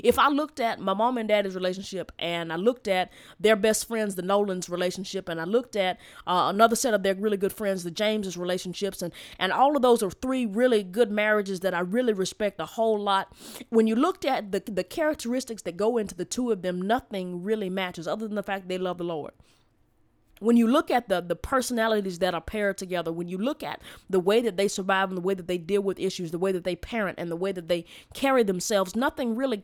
If 0.03 0.19
I 0.19 0.29
looked 0.29 0.59
at 0.59 0.79
my 0.79 0.93
mom 0.93 1.17
and 1.17 1.27
daddy's 1.27 1.55
relationship 1.55 2.11
and 2.19 2.51
I 2.51 2.55
looked 2.55 2.87
at 2.87 3.11
their 3.39 3.55
best 3.55 3.87
friends, 3.87 4.15
the 4.15 4.21
Nolan's 4.21 4.69
relationship, 4.69 5.29
and 5.29 5.39
I 5.39 5.45
looked 5.45 5.75
at 5.75 5.97
uh, 6.27 6.47
another 6.53 6.75
set 6.75 6.93
of 6.93 7.03
their 7.03 7.15
really 7.15 7.37
good 7.37 7.53
friends, 7.53 7.83
the 7.83 7.91
James's 7.91 8.37
relationships, 8.37 9.01
and, 9.01 9.13
and 9.39 9.51
all 9.51 9.75
of 9.75 9.81
those 9.81 10.03
are 10.03 10.11
three 10.11 10.45
really 10.45 10.83
good 10.83 11.11
marriages 11.11 11.61
that 11.61 11.73
I 11.73 11.79
really 11.79 12.13
respect 12.13 12.59
a 12.59 12.65
whole 12.65 12.99
lot. 12.99 13.33
When 13.69 13.87
you 13.87 13.95
looked 13.95 14.25
at 14.25 14.51
the, 14.51 14.59
the 14.59 14.83
characteristics 14.83 15.61
that 15.63 15.77
go 15.77 15.97
into 15.97 16.15
the 16.15 16.25
two 16.25 16.51
of 16.51 16.61
them, 16.61 16.81
nothing 16.81 17.43
really 17.43 17.69
matches 17.69 18.07
other 18.07 18.27
than 18.27 18.35
the 18.35 18.43
fact 18.43 18.67
they 18.67 18.77
love 18.77 18.97
the 18.97 19.03
Lord 19.03 19.33
when 20.41 20.57
you 20.57 20.67
look 20.67 20.91
at 20.91 21.07
the 21.07 21.21
the 21.21 21.35
personalities 21.35 22.19
that 22.19 22.33
are 22.33 22.41
paired 22.41 22.77
together 22.77 23.11
when 23.11 23.27
you 23.27 23.37
look 23.37 23.63
at 23.63 23.81
the 24.09 24.19
way 24.19 24.41
that 24.41 24.57
they 24.57 24.67
survive 24.67 25.09
and 25.09 25.17
the 25.17 25.21
way 25.21 25.33
that 25.33 25.47
they 25.47 25.57
deal 25.57 25.81
with 25.81 25.99
issues 25.99 26.31
the 26.31 26.39
way 26.39 26.51
that 26.51 26.63
they 26.63 26.75
parent 26.75 27.17
and 27.19 27.31
the 27.31 27.35
way 27.35 27.51
that 27.51 27.67
they 27.67 27.85
carry 28.13 28.43
themselves 28.43 28.95
nothing 28.95 29.35
really 29.35 29.63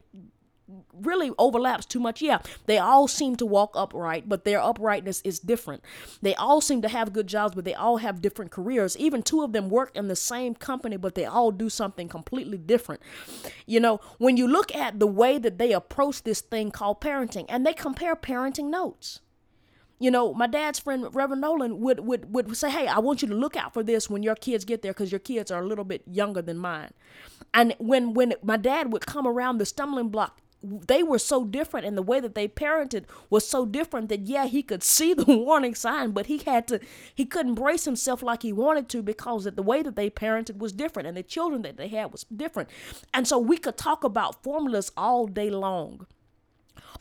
really 0.93 1.31
overlaps 1.37 1.85
too 1.85 1.99
much. 1.99 2.21
Yeah, 2.21 2.39
they 2.65 2.77
all 2.77 3.07
seem 3.07 3.35
to 3.37 3.45
walk 3.45 3.71
upright, 3.75 4.27
but 4.27 4.43
their 4.43 4.59
uprightness 4.59 5.21
is 5.21 5.39
different. 5.39 5.83
They 6.21 6.35
all 6.35 6.61
seem 6.61 6.81
to 6.81 6.89
have 6.89 7.13
good 7.13 7.27
jobs, 7.27 7.55
but 7.55 7.65
they 7.65 7.73
all 7.73 7.97
have 7.97 8.21
different 8.21 8.51
careers. 8.51 8.97
Even 8.97 9.23
two 9.23 9.43
of 9.43 9.53
them 9.53 9.69
work 9.69 9.95
in 9.95 10.07
the 10.07 10.15
same 10.15 10.55
company, 10.55 10.97
but 10.97 11.15
they 11.15 11.25
all 11.25 11.51
do 11.51 11.69
something 11.69 12.09
completely 12.09 12.57
different. 12.57 13.01
You 13.65 13.79
know, 13.79 13.99
when 14.17 14.37
you 14.37 14.47
look 14.47 14.75
at 14.75 14.99
the 14.99 15.07
way 15.07 15.37
that 15.37 15.57
they 15.57 15.71
approach 15.71 16.23
this 16.23 16.41
thing 16.41 16.71
called 16.71 17.01
parenting, 17.01 17.45
and 17.49 17.65
they 17.65 17.73
compare 17.73 18.15
parenting 18.15 18.69
notes. 18.69 19.21
You 19.99 20.11
know, 20.11 20.33
my 20.33 20.47
dad's 20.47 20.79
friend 20.79 21.07
Reverend 21.13 21.41
Nolan 21.41 21.79
would 21.79 22.01
would 22.01 22.33
would 22.33 22.55
say, 22.55 22.69
"Hey, 22.69 22.87
I 22.87 22.99
want 22.99 23.21
you 23.21 23.27
to 23.29 23.35
look 23.35 23.55
out 23.55 23.73
for 23.73 23.83
this 23.83 24.09
when 24.09 24.23
your 24.23 24.35
kids 24.35 24.63
get 24.63 24.81
there 24.81 24.93
because 24.93 25.11
your 25.11 25.19
kids 25.19 25.49
are 25.49 25.61
a 25.61 25.65
little 25.65 25.85
bit 25.85 26.03
younger 26.05 26.41
than 26.41 26.57
mine." 26.57 26.91
And 27.53 27.73
when 27.79 28.13
when 28.13 28.35
my 28.43 28.57
dad 28.57 28.93
would 28.93 29.05
come 29.05 29.25
around 29.25 29.57
the 29.57 29.65
stumbling 29.65 30.09
block, 30.09 30.39
they 30.63 31.03
were 31.03 31.19
so 31.19 31.45
different 31.45 31.85
and 31.85 31.97
the 31.97 32.01
way 32.01 32.19
that 32.19 32.35
they 32.35 32.47
parented 32.47 33.05
was 33.29 33.47
so 33.47 33.65
different 33.65 34.09
that 34.09 34.21
yeah 34.21 34.45
he 34.45 34.63
could 34.63 34.83
see 34.83 35.13
the 35.13 35.25
warning 35.27 35.75
sign 35.75 36.11
but 36.11 36.25
he 36.25 36.39
had 36.39 36.67
to 36.67 36.79
he 37.13 37.25
couldn't 37.25 37.55
brace 37.55 37.85
himself 37.85 38.23
like 38.23 38.41
he 38.41 38.51
wanted 38.51 38.89
to 38.89 39.03
because 39.03 39.43
the 39.43 39.61
way 39.61 39.83
that 39.83 39.95
they 39.95 40.09
parented 40.09 40.57
was 40.57 40.73
different 40.73 41.07
and 41.07 41.15
the 41.15 41.23
children 41.23 41.61
that 41.61 41.77
they 41.77 41.87
had 41.87 42.11
was 42.11 42.25
different 42.35 42.69
and 43.13 43.27
so 43.27 43.37
we 43.37 43.57
could 43.57 43.77
talk 43.77 44.03
about 44.03 44.43
formulas 44.43 44.91
all 44.97 45.27
day 45.27 45.49
long 45.49 46.07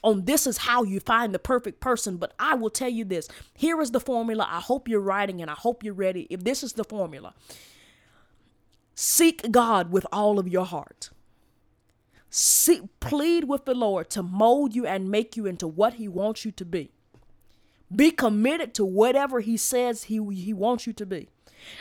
on 0.06 0.24
this 0.24 0.46
is 0.46 0.58
how 0.58 0.84
you 0.84 1.00
find 1.00 1.34
the 1.34 1.38
perfect 1.38 1.80
person. 1.80 2.16
But 2.16 2.32
I 2.38 2.54
will 2.54 2.70
tell 2.70 2.88
you 2.88 3.04
this 3.04 3.28
here 3.54 3.80
is 3.80 3.90
the 3.90 4.00
formula. 4.00 4.46
I 4.48 4.60
hope 4.60 4.88
you're 4.88 5.00
writing 5.00 5.42
and 5.42 5.50
I 5.50 5.54
hope 5.54 5.82
you're 5.82 5.94
ready. 5.94 6.28
If 6.30 6.44
this 6.44 6.62
is 6.62 6.74
the 6.74 6.84
formula, 6.84 7.34
seek 8.94 9.50
God 9.50 9.90
with 9.90 10.06
all 10.12 10.38
of 10.38 10.48
your 10.48 10.64
heart. 10.64 11.10
Seek, 12.30 12.82
plead 13.00 13.44
with 13.44 13.64
the 13.64 13.74
Lord 13.74 14.08
to 14.10 14.22
mold 14.22 14.74
you 14.74 14.86
and 14.86 15.10
make 15.10 15.36
you 15.36 15.46
into 15.46 15.66
what 15.66 15.94
He 15.94 16.06
wants 16.06 16.44
you 16.44 16.52
to 16.52 16.64
be. 16.64 16.92
Be 17.94 18.10
committed 18.10 18.74
to 18.74 18.84
whatever 18.84 19.40
He 19.40 19.56
says 19.56 20.04
He, 20.04 20.22
he 20.34 20.52
wants 20.52 20.86
you 20.86 20.92
to 20.92 21.06
be. 21.06 21.28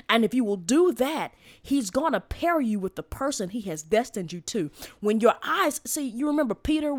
And 0.10 0.26
if 0.26 0.34
you 0.34 0.44
will 0.44 0.58
do 0.58 0.94
that, 0.94 1.34
He's 1.62 1.90
going 1.90 2.14
to 2.14 2.20
pair 2.22 2.60
you 2.62 2.80
with 2.80 2.96
the 2.96 3.04
person 3.04 3.50
He 3.50 3.62
has 3.62 3.84
destined 3.84 4.34
you 4.34 4.42
to. 4.42 4.72
When 5.00 5.20
your 5.20 5.36
eyes, 5.44 5.82
see, 5.86 6.08
you 6.08 6.26
remember 6.28 6.56
Peter 6.56 6.96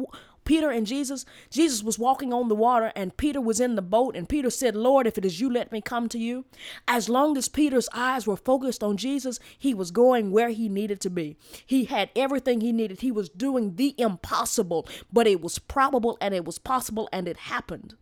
Peter 0.47 0.71
and 0.71 0.87
Jesus, 0.87 1.27
Jesus 1.51 1.83
was 1.83 1.99
walking 1.99 2.33
on 2.33 2.49
the 2.49 2.55
water 2.55 2.91
and 2.97 3.17
Peter 3.19 3.41
was 3.41 3.61
in 3.61 3.75
the 3.75 3.83
boat 3.83 4.17
and 4.17 4.29
Peter 4.29 4.49
said, 4.49 4.75
"Lord, 4.75 5.07
if 5.07 5.19
it 5.19 5.27
is 5.27 5.41
you, 5.41 5.53
let 5.53 5.71
me 5.71 5.83
come 5.83 6.09
to 6.09 6.19
you." 6.19 6.47
As 6.89 7.11
long 7.11 7.37
as 7.37 7.49
Peter's 7.49 7.91
eyes 7.93 8.27
were 8.27 8.37
focused 8.37 8.83
on 8.83 8.97
Jesus, 8.97 9.39
he 9.59 9.75
was 9.75 9.91
going 9.91 10.31
where 10.31 10.49
he 10.49 10.71
needed 10.71 11.01
to 11.03 11.11
be. 11.11 11.37
He 11.67 11.85
had 11.85 12.09
everything 12.17 12.63
he 12.63 12.73
needed. 12.73 13.03
He 13.03 13.13
was 13.13 13.29
doing 13.29 13.77
the 13.77 13.95
impossible, 13.99 14.87
but 15.13 15.27
it 15.27 15.43
was 15.43 15.59
probable 15.59 16.17
and 16.21 16.33
it 16.33 16.47
was 16.47 16.59
possible 16.59 17.09
and 17.13 17.29
it 17.29 17.37
happened. 17.37 17.95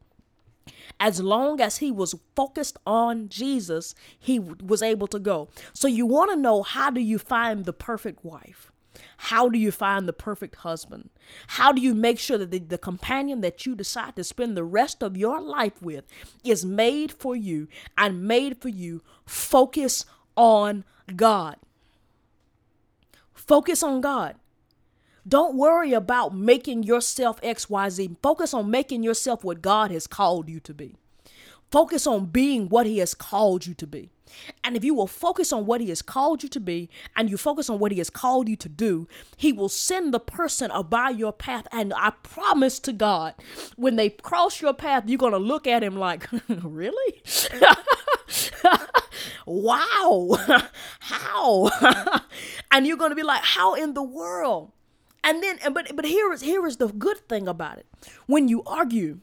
As 1.00 1.20
long 1.20 1.60
as 1.60 1.78
he 1.78 1.90
was 1.90 2.14
focused 2.36 2.78
on 2.86 3.28
Jesus, 3.28 3.94
he 4.18 4.38
was 4.38 4.82
able 4.82 5.06
to 5.08 5.18
go. 5.18 5.48
So 5.72 5.88
you 5.88 6.06
want 6.06 6.30
to 6.30 6.36
know 6.36 6.62
how 6.62 6.90
do 6.90 7.00
you 7.00 7.18
find 7.18 7.64
the 7.64 7.72
perfect 7.72 8.24
wife? 8.24 8.70
How 9.16 9.48
do 9.48 9.58
you 9.58 9.70
find 9.70 10.06
the 10.06 10.12
perfect 10.12 10.56
husband? 10.56 11.10
How 11.48 11.72
do 11.72 11.80
you 11.80 11.94
make 11.94 12.18
sure 12.18 12.38
that 12.38 12.50
the, 12.50 12.58
the 12.58 12.78
companion 12.78 13.40
that 13.40 13.66
you 13.66 13.74
decide 13.74 14.16
to 14.16 14.24
spend 14.24 14.56
the 14.56 14.64
rest 14.64 15.02
of 15.02 15.16
your 15.16 15.40
life 15.40 15.80
with 15.82 16.04
is 16.42 16.64
made 16.64 17.12
for 17.12 17.34
you 17.34 17.68
and 17.96 18.24
made 18.24 18.60
for 18.60 18.68
you? 18.68 19.02
Focus 19.26 20.04
on 20.36 20.84
God. 21.16 21.56
Focus 23.32 23.82
on 23.82 24.00
God. 24.00 24.36
Don't 25.26 25.56
worry 25.56 25.92
about 25.92 26.34
making 26.34 26.82
yourself 26.82 27.40
XYZ. 27.40 28.16
Focus 28.22 28.52
on 28.52 28.70
making 28.70 29.02
yourself 29.02 29.42
what 29.42 29.62
God 29.62 29.90
has 29.90 30.06
called 30.06 30.48
you 30.48 30.60
to 30.60 30.74
be. 30.74 30.96
Focus 31.70 32.06
on 32.06 32.26
being 32.26 32.68
what 32.68 32.86
He 32.86 32.98
has 32.98 33.14
called 33.14 33.66
you 33.66 33.74
to 33.74 33.86
be. 33.86 34.10
And 34.62 34.76
if 34.76 34.84
you 34.84 34.94
will 34.94 35.06
focus 35.06 35.52
on 35.52 35.66
what 35.66 35.80
He 35.80 35.88
has 35.88 36.02
called 36.02 36.42
you 36.42 36.48
to 36.50 36.60
be 36.60 36.88
and 37.16 37.30
you 37.30 37.36
focus 37.36 37.68
on 37.68 37.78
what 37.78 37.92
He 37.92 37.98
has 37.98 38.10
called 38.10 38.48
you 38.48 38.56
to 38.56 38.68
do, 38.68 39.08
He 39.36 39.52
will 39.52 39.68
send 39.68 40.12
the 40.12 40.20
person 40.20 40.70
by 40.88 41.10
your 41.10 41.32
path. 41.32 41.66
And 41.72 41.92
I 41.96 42.10
promise 42.22 42.78
to 42.80 42.92
God, 42.92 43.34
when 43.76 43.96
they 43.96 44.10
cross 44.10 44.60
your 44.60 44.74
path, 44.74 45.04
you're 45.06 45.18
going 45.18 45.32
to 45.32 45.38
look 45.38 45.66
at 45.66 45.82
Him 45.82 45.96
like, 45.96 46.28
really? 46.48 47.22
wow. 49.46 50.38
how? 51.00 51.70
and 52.70 52.86
you're 52.86 52.96
going 52.96 53.10
to 53.10 53.16
be 53.16 53.22
like, 53.22 53.42
how 53.42 53.74
in 53.74 53.94
the 53.94 54.02
world? 54.02 54.72
And 55.22 55.42
then, 55.42 55.58
but 55.72 55.96
but 55.96 56.04
here 56.04 56.32
is 56.34 56.42
here 56.42 56.66
is 56.66 56.76
the 56.76 56.88
good 56.88 57.16
thing 57.28 57.48
about 57.48 57.78
it. 57.78 57.86
When 58.26 58.46
you 58.46 58.62
argue, 58.66 59.20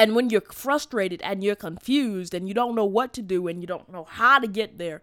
and 0.00 0.14
when 0.14 0.30
you're 0.30 0.40
frustrated 0.40 1.20
and 1.20 1.44
you're 1.44 1.54
confused 1.54 2.32
and 2.32 2.48
you 2.48 2.54
don't 2.54 2.74
know 2.74 2.86
what 2.86 3.12
to 3.12 3.20
do 3.20 3.48
and 3.48 3.60
you 3.60 3.66
don't 3.66 3.92
know 3.92 4.04
how 4.04 4.38
to 4.38 4.46
get 4.46 4.78
there 4.78 5.02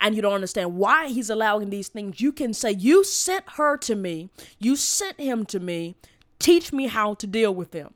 and 0.00 0.16
you 0.16 0.22
don't 0.22 0.34
understand 0.34 0.74
why 0.74 1.06
he's 1.06 1.30
allowing 1.30 1.70
these 1.70 1.86
things, 1.86 2.20
you 2.20 2.32
can 2.32 2.52
say, 2.52 2.72
You 2.72 3.04
sent 3.04 3.44
her 3.50 3.76
to 3.76 3.94
me, 3.94 4.30
you 4.58 4.74
sent 4.74 5.20
him 5.20 5.46
to 5.46 5.60
me, 5.60 5.94
teach 6.40 6.72
me 6.72 6.88
how 6.88 7.14
to 7.14 7.26
deal 7.28 7.54
with 7.54 7.70
them. 7.70 7.94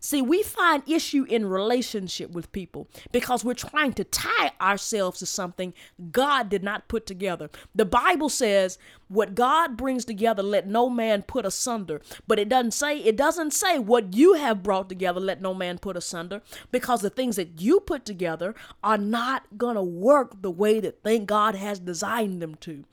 See, 0.00 0.22
we 0.22 0.42
find 0.42 0.82
issue 0.88 1.24
in 1.28 1.46
relationship 1.46 2.30
with 2.32 2.50
people 2.52 2.88
because 3.12 3.44
we're 3.44 3.54
trying 3.54 3.92
to 3.94 4.04
tie 4.04 4.52
ourselves 4.60 5.18
to 5.18 5.26
something 5.26 5.74
God 6.10 6.48
did 6.48 6.64
not 6.64 6.88
put 6.88 7.06
together. 7.06 7.50
The 7.74 7.84
Bible 7.84 8.30
says, 8.30 8.78
"What 9.08 9.34
God 9.34 9.76
brings 9.76 10.06
together, 10.06 10.42
let 10.42 10.66
no 10.66 10.88
man 10.88 11.22
put 11.22 11.44
asunder." 11.44 12.00
But 12.26 12.38
it 12.38 12.48
doesn't 12.48 12.72
say 12.72 12.98
it 12.98 13.16
doesn't 13.16 13.52
say 13.52 13.78
what 13.78 14.14
you 14.14 14.34
have 14.34 14.62
brought 14.62 14.88
together, 14.88 15.20
let 15.20 15.42
no 15.42 15.52
man 15.52 15.78
put 15.78 15.96
asunder, 15.96 16.40
because 16.72 17.02
the 17.02 17.10
things 17.10 17.36
that 17.36 17.60
you 17.60 17.80
put 17.80 18.04
together 18.06 18.54
are 18.82 18.98
not 18.98 19.58
going 19.58 19.76
to 19.76 19.82
work 19.82 20.40
the 20.40 20.50
way 20.50 20.80
that 20.80 21.02
think 21.02 21.26
God 21.26 21.54
has 21.54 21.78
designed 21.78 22.40
them 22.40 22.54
to. 22.56 22.84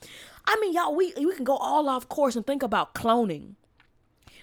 I 0.45 0.57
mean, 0.59 0.73
y'all, 0.73 0.95
we 0.95 1.13
we 1.17 1.35
can 1.35 1.45
go 1.45 1.57
all 1.57 1.87
off 1.87 2.09
course 2.09 2.35
and 2.35 2.45
think 2.45 2.63
about 2.63 2.93
cloning. 2.93 3.53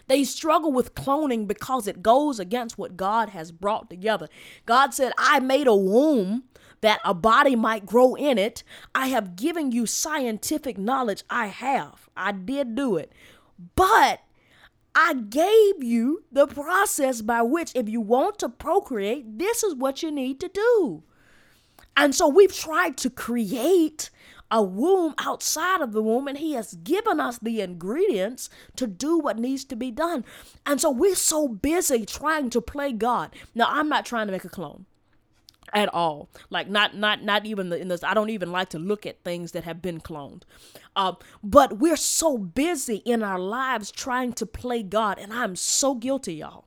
They 0.07 0.25
struggle 0.25 0.73
with 0.73 0.95
cloning 0.95 1.47
because 1.47 1.87
it 1.87 2.03
goes 2.03 2.39
against 2.39 2.79
what 2.79 2.97
God 2.97 3.31
has 3.31 3.53
brought 3.53 3.89
together. 3.89 4.29
God 4.67 4.93
said, 4.95 5.13
I 5.19 5.41
made 5.41 5.67
a 5.67 5.75
womb 5.75 6.45
that 6.81 7.01
a 7.05 7.15
body 7.15 7.57
might 7.57 7.87
grow 7.87 8.15
in 8.15 8.37
it. 8.37 8.63
I 8.95 9.07
have 9.09 9.37
given 9.37 9.73
you 9.73 9.87
scientific 9.87 10.77
knowledge. 10.77 11.23
I 11.31 11.47
have. 11.47 12.09
I 12.17 12.33
did 12.33 12.75
do 12.75 12.97
it. 12.97 13.13
But 13.75 14.21
I 14.95 15.15
gave 15.15 15.83
you 15.83 16.25
the 16.31 16.47
process 16.47 17.23
by 17.23 17.43
which, 17.43 17.73
if 17.75 17.89
you 17.89 18.01
want 18.01 18.39
to 18.41 18.49
procreate, 18.49 19.39
this 19.39 19.65
is 19.65 19.75
what 19.75 20.03
you 20.03 20.11
need 20.11 20.39
to 20.41 20.49
do. 20.49 21.03
And 21.97 22.15
so 22.15 22.29
we've 22.29 22.55
tried 22.55 22.97
to 22.99 23.11
create 23.11 24.11
a 24.51 24.63
womb 24.63 25.15
outside 25.19 25.81
of 25.81 25.93
the 25.93 26.03
womb, 26.03 26.29
and 26.29 26.39
He 26.39 26.53
has 26.53 26.75
given 26.75 27.21
us 27.21 27.39
the 27.39 27.61
ingredients 27.61 28.51
to 28.77 28.87
do 28.87 29.19
what 29.19 29.39
needs 29.39 29.65
to 29.65 29.77
be 29.77 29.91
done. 29.91 30.25
And 30.67 30.81
so 30.81 30.91
we're 30.91 31.15
so 31.15 31.49
busy 31.49 32.05
trying 32.05 32.51
to 32.51 32.61
play 32.61 32.93
God. 32.93 33.35
Now, 33.55 33.67
I'm 33.69 33.89
not 33.89 34.07
trying 34.07 34.27
to 34.27 34.33
make 34.33 34.45
a 34.45 34.49
clone 34.49 34.87
at 35.73 35.93
all 35.93 36.29
like 36.51 36.69
not 36.69 36.95
not 36.95 37.23
not 37.25 37.45
even 37.45 37.73
in 37.73 37.89
this 37.89 38.05
i 38.05 38.15
don't 38.15 38.31
even 38.31 38.53
like 38.53 38.69
to 38.69 38.79
look 38.79 39.05
at 39.05 39.23
things 39.25 39.53
that 39.53 39.65
have 39.65 39.83
been 39.83 40.01
cloned 40.01 40.43
uh, 40.95 41.13
but 41.43 41.79
we're 41.79 41.97
so 41.97 42.39
busy 42.39 42.97
in 42.99 43.23
our 43.23 43.41
lives 43.41 43.91
trying 43.91 44.33
to 44.33 44.47
play 44.47 44.83
god 44.83 45.19
and 45.19 45.33
i'm 45.33 45.57
so 45.57 45.95
guilty 45.95 46.35
y'all 46.35 46.65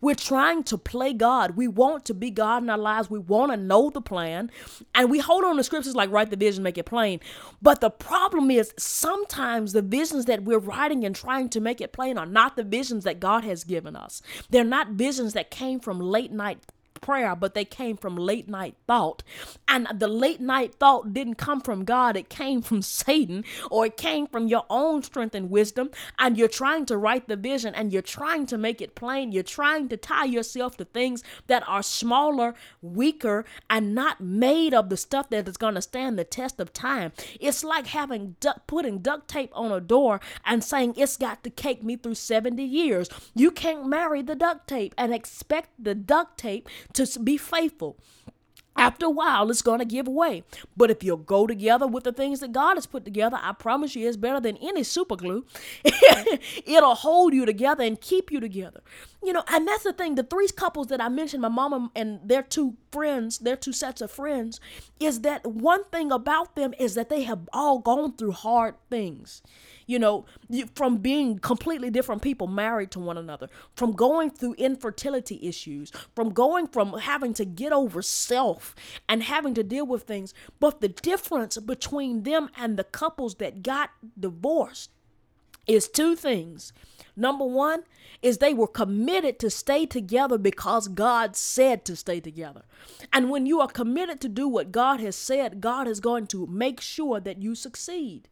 we're 0.00 0.14
trying 0.14 0.62
to 0.64 0.78
play 0.78 1.12
God. 1.12 1.56
We 1.56 1.68
want 1.68 2.04
to 2.06 2.14
be 2.14 2.30
God 2.30 2.62
in 2.62 2.70
our 2.70 2.78
lives. 2.78 3.10
We 3.10 3.18
want 3.18 3.52
to 3.52 3.56
know 3.56 3.90
the 3.90 4.00
plan. 4.00 4.50
And 4.94 5.10
we 5.10 5.18
hold 5.18 5.44
on 5.44 5.56
to 5.56 5.64
scriptures 5.64 5.94
like 5.94 6.10
write 6.10 6.30
the 6.30 6.36
vision, 6.36 6.62
make 6.62 6.78
it 6.78 6.86
plain. 6.86 7.20
But 7.60 7.80
the 7.80 7.90
problem 7.90 8.50
is 8.50 8.72
sometimes 8.76 9.72
the 9.72 9.82
visions 9.82 10.26
that 10.26 10.44
we're 10.44 10.58
writing 10.58 11.04
and 11.04 11.14
trying 11.14 11.48
to 11.50 11.60
make 11.60 11.80
it 11.80 11.92
plain 11.92 12.18
are 12.18 12.26
not 12.26 12.56
the 12.56 12.64
visions 12.64 13.04
that 13.04 13.20
God 13.20 13.44
has 13.44 13.64
given 13.64 13.96
us. 13.96 14.22
They're 14.50 14.64
not 14.64 14.90
visions 14.90 15.32
that 15.34 15.50
came 15.50 15.80
from 15.80 16.00
late 16.00 16.32
night 16.32 16.58
prayer, 16.98 17.34
but 17.34 17.54
they 17.54 17.64
came 17.64 17.96
from 17.96 18.16
late 18.16 18.48
night 18.48 18.76
thought. 18.86 19.22
And 19.66 19.88
the 19.94 20.08
late 20.08 20.40
night 20.40 20.74
thought 20.74 21.12
didn't 21.12 21.36
come 21.36 21.60
from 21.60 21.84
God, 21.84 22.16
it 22.16 22.28
came 22.28 22.62
from 22.62 22.82
Satan, 22.82 23.44
or 23.70 23.86
it 23.86 23.96
came 23.96 24.26
from 24.26 24.48
your 24.48 24.64
own 24.70 25.02
strength 25.02 25.34
and 25.34 25.50
wisdom. 25.50 25.90
And 26.18 26.36
you're 26.36 26.48
trying 26.48 26.86
to 26.86 26.96
write 26.96 27.28
the 27.28 27.36
vision 27.36 27.74
and 27.74 27.92
you're 27.92 28.02
trying 28.02 28.46
to 28.46 28.58
make 28.58 28.80
it 28.80 28.94
plain. 28.94 29.32
You're 29.32 29.42
trying 29.42 29.88
to 29.88 29.96
tie 29.96 30.24
yourself 30.24 30.76
to 30.78 30.84
things 30.84 31.22
that 31.46 31.66
are 31.68 31.82
smaller, 31.82 32.54
weaker, 32.82 33.44
and 33.70 33.94
not 33.94 34.20
made 34.20 34.74
of 34.74 34.88
the 34.88 34.96
stuff 34.96 35.30
that 35.30 35.48
is 35.48 35.56
going 35.56 35.74
to 35.74 35.82
stand 35.82 36.18
the 36.18 36.24
test 36.24 36.60
of 36.60 36.72
time. 36.72 37.12
It's 37.40 37.64
like 37.64 37.88
having 37.88 38.36
putting 38.66 38.98
duct 38.98 39.28
tape 39.28 39.50
on 39.54 39.72
a 39.72 39.80
door 39.80 40.20
and 40.44 40.62
saying 40.62 40.94
it's 40.96 41.16
got 41.16 41.42
to 41.44 41.50
cake 41.50 41.82
me 41.82 41.96
through 41.96 42.14
70 42.14 42.62
years. 42.62 43.08
You 43.34 43.50
can't 43.50 43.86
marry 43.86 44.22
the 44.22 44.34
duct 44.34 44.68
tape 44.68 44.94
and 44.96 45.14
expect 45.14 45.70
the 45.78 45.94
duct 45.94 46.38
tape 46.38 46.68
to 46.94 47.20
be 47.20 47.36
faithful. 47.36 47.98
After 48.78 49.06
a 49.06 49.10
while, 49.10 49.50
it's 49.50 49.60
going 49.60 49.80
to 49.80 49.84
give 49.84 50.06
way. 50.06 50.44
But 50.76 50.88
if 50.88 51.02
you'll 51.02 51.16
go 51.16 51.48
together 51.48 51.84
with 51.86 52.04
the 52.04 52.12
things 52.12 52.38
that 52.40 52.52
God 52.52 52.76
has 52.76 52.86
put 52.86 53.04
together, 53.04 53.36
I 53.42 53.52
promise 53.52 53.96
you 53.96 54.06
it's 54.06 54.16
better 54.16 54.38
than 54.38 54.56
any 54.58 54.84
super 54.84 55.16
glue. 55.16 55.44
It'll 56.64 56.94
hold 56.94 57.34
you 57.34 57.44
together 57.44 57.82
and 57.82 58.00
keep 58.00 58.30
you 58.30 58.38
together. 58.38 58.80
You 59.20 59.32
know, 59.32 59.42
and 59.48 59.66
that's 59.66 59.82
the 59.82 59.92
thing. 59.92 60.14
The 60.14 60.22
three 60.22 60.46
couples 60.48 60.86
that 60.88 61.00
I 61.00 61.08
mentioned, 61.08 61.42
my 61.42 61.48
mama 61.48 61.90
and 61.96 62.20
their 62.24 62.42
two 62.42 62.76
friends, 62.92 63.38
their 63.38 63.56
two 63.56 63.72
sets 63.72 64.00
of 64.00 64.12
friends, 64.12 64.60
is 65.00 65.22
that 65.22 65.44
one 65.44 65.82
thing 65.86 66.12
about 66.12 66.54
them 66.54 66.72
is 66.78 66.94
that 66.94 67.08
they 67.08 67.24
have 67.24 67.48
all 67.52 67.80
gone 67.80 68.12
through 68.12 68.32
hard 68.32 68.76
things 68.88 69.42
you 69.88 69.98
know, 69.98 70.26
from 70.74 70.98
being 70.98 71.38
completely 71.38 71.88
different 71.90 72.20
people 72.20 72.46
married 72.46 72.90
to 72.90 73.00
one 73.00 73.16
another, 73.16 73.48
from 73.74 73.92
going 73.92 74.30
through 74.30 74.52
infertility 74.54 75.40
issues, 75.42 75.90
from 76.14 76.28
going 76.28 76.66
from 76.68 76.92
having 76.92 77.32
to 77.32 77.44
get 77.46 77.72
over 77.72 78.02
self 78.02 78.76
and 79.08 79.22
having 79.22 79.54
to 79.54 79.64
deal 79.64 79.86
with 79.86 80.02
things. 80.02 80.34
But 80.60 80.82
the 80.82 80.88
difference 80.88 81.56
between 81.56 82.24
them 82.24 82.50
and 82.56 82.76
the 82.76 82.84
couples 82.84 83.36
that 83.36 83.62
got 83.62 83.90
divorced 84.20 84.90
is 85.66 85.88
two 85.88 86.14
things. 86.14 86.74
Number 87.16 87.46
one 87.46 87.84
is 88.22 88.38
they 88.38 88.54
were 88.54 88.68
committed 88.68 89.38
to 89.38 89.48
stay 89.48 89.86
together 89.86 90.36
because 90.36 90.86
God 90.88 91.34
said 91.34 91.86
to 91.86 91.96
stay 91.96 92.20
together. 92.20 92.62
And 93.10 93.30
when 93.30 93.46
you 93.46 93.60
are 93.60 93.68
committed 93.68 94.20
to 94.20 94.28
do 94.28 94.48
what 94.48 94.70
God 94.70 95.00
has 95.00 95.16
said, 95.16 95.62
God 95.62 95.88
is 95.88 95.98
going 95.98 96.26
to 96.28 96.46
make 96.46 96.80
sure 96.82 97.20
that 97.20 97.40
you 97.42 97.54
succeed. 97.54 98.28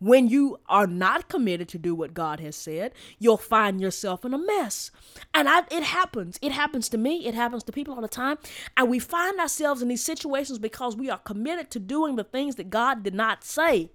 When 0.00 0.28
you 0.28 0.58
are 0.68 0.86
not 0.86 1.28
committed 1.28 1.68
to 1.70 1.78
do 1.78 1.94
what 1.94 2.14
God 2.14 2.40
has 2.40 2.54
said, 2.56 2.92
you'll 3.18 3.36
find 3.36 3.80
yourself 3.80 4.24
in 4.24 4.32
a 4.32 4.38
mess. 4.38 4.90
And 5.34 5.48
I, 5.48 5.60
it 5.70 5.82
happens. 5.82 6.38
It 6.40 6.52
happens 6.52 6.88
to 6.90 6.98
me. 6.98 7.26
It 7.26 7.34
happens 7.34 7.64
to 7.64 7.72
people 7.72 7.94
all 7.94 8.00
the 8.00 8.08
time. 8.08 8.38
And 8.76 8.88
we 8.88 8.98
find 8.98 9.40
ourselves 9.40 9.82
in 9.82 9.88
these 9.88 10.04
situations 10.04 10.58
because 10.58 10.96
we 10.96 11.10
are 11.10 11.18
committed 11.18 11.70
to 11.72 11.80
doing 11.80 12.16
the 12.16 12.24
things 12.24 12.54
that 12.56 12.70
God 12.70 13.02
did 13.02 13.14
not 13.14 13.42
say. 13.42 13.90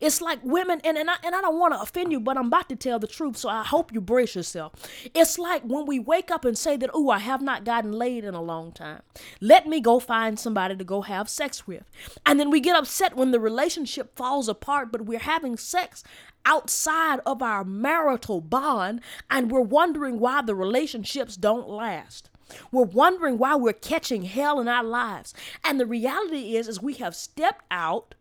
It's 0.00 0.20
like 0.20 0.40
women, 0.42 0.80
and, 0.84 0.96
and 0.96 1.10
I 1.10 1.16
and 1.22 1.34
I 1.34 1.40
don't 1.40 1.58
want 1.58 1.74
to 1.74 1.80
offend 1.80 2.10
you, 2.12 2.20
but 2.20 2.36
I'm 2.36 2.46
about 2.46 2.68
to 2.70 2.76
tell 2.76 2.98
the 2.98 3.06
truth, 3.06 3.36
so 3.36 3.48
I 3.48 3.62
hope 3.62 3.92
you 3.92 4.00
brace 4.00 4.34
yourself. 4.34 4.72
It's 5.14 5.38
like 5.38 5.62
when 5.62 5.86
we 5.86 5.98
wake 5.98 6.30
up 6.30 6.44
and 6.44 6.56
say 6.56 6.76
that, 6.78 6.90
oh, 6.92 7.10
I 7.10 7.18
have 7.18 7.42
not 7.42 7.64
gotten 7.64 7.92
laid 7.92 8.24
in 8.24 8.34
a 8.34 8.42
long 8.42 8.72
time. 8.72 9.02
Let 9.40 9.66
me 9.66 9.80
go 9.80 10.00
find 10.00 10.38
somebody 10.38 10.76
to 10.76 10.84
go 10.84 11.02
have 11.02 11.28
sex 11.28 11.66
with. 11.66 11.84
And 12.24 12.40
then 12.40 12.50
we 12.50 12.60
get 12.60 12.76
upset 12.76 13.16
when 13.16 13.30
the 13.30 13.40
relationship 13.40 14.16
falls 14.16 14.48
apart, 14.48 14.90
but 14.90 15.06
we're 15.06 15.18
having 15.18 15.56
sex 15.56 16.02
outside 16.44 17.20
of 17.26 17.42
our 17.42 17.64
marital 17.64 18.40
bond, 18.40 19.00
and 19.30 19.50
we're 19.50 19.60
wondering 19.60 20.18
why 20.18 20.42
the 20.42 20.54
relationships 20.54 21.36
don't 21.36 21.68
last. 21.68 22.30
We're 22.72 22.82
wondering 22.82 23.38
why 23.38 23.54
we're 23.54 23.72
catching 23.72 24.22
hell 24.22 24.60
in 24.60 24.68
our 24.68 24.82
lives. 24.82 25.34
And 25.62 25.78
the 25.78 25.86
reality 25.86 26.56
is, 26.56 26.66
is 26.66 26.82
we 26.82 26.94
have 26.94 27.14
stepped 27.14 27.64
out 27.70 28.14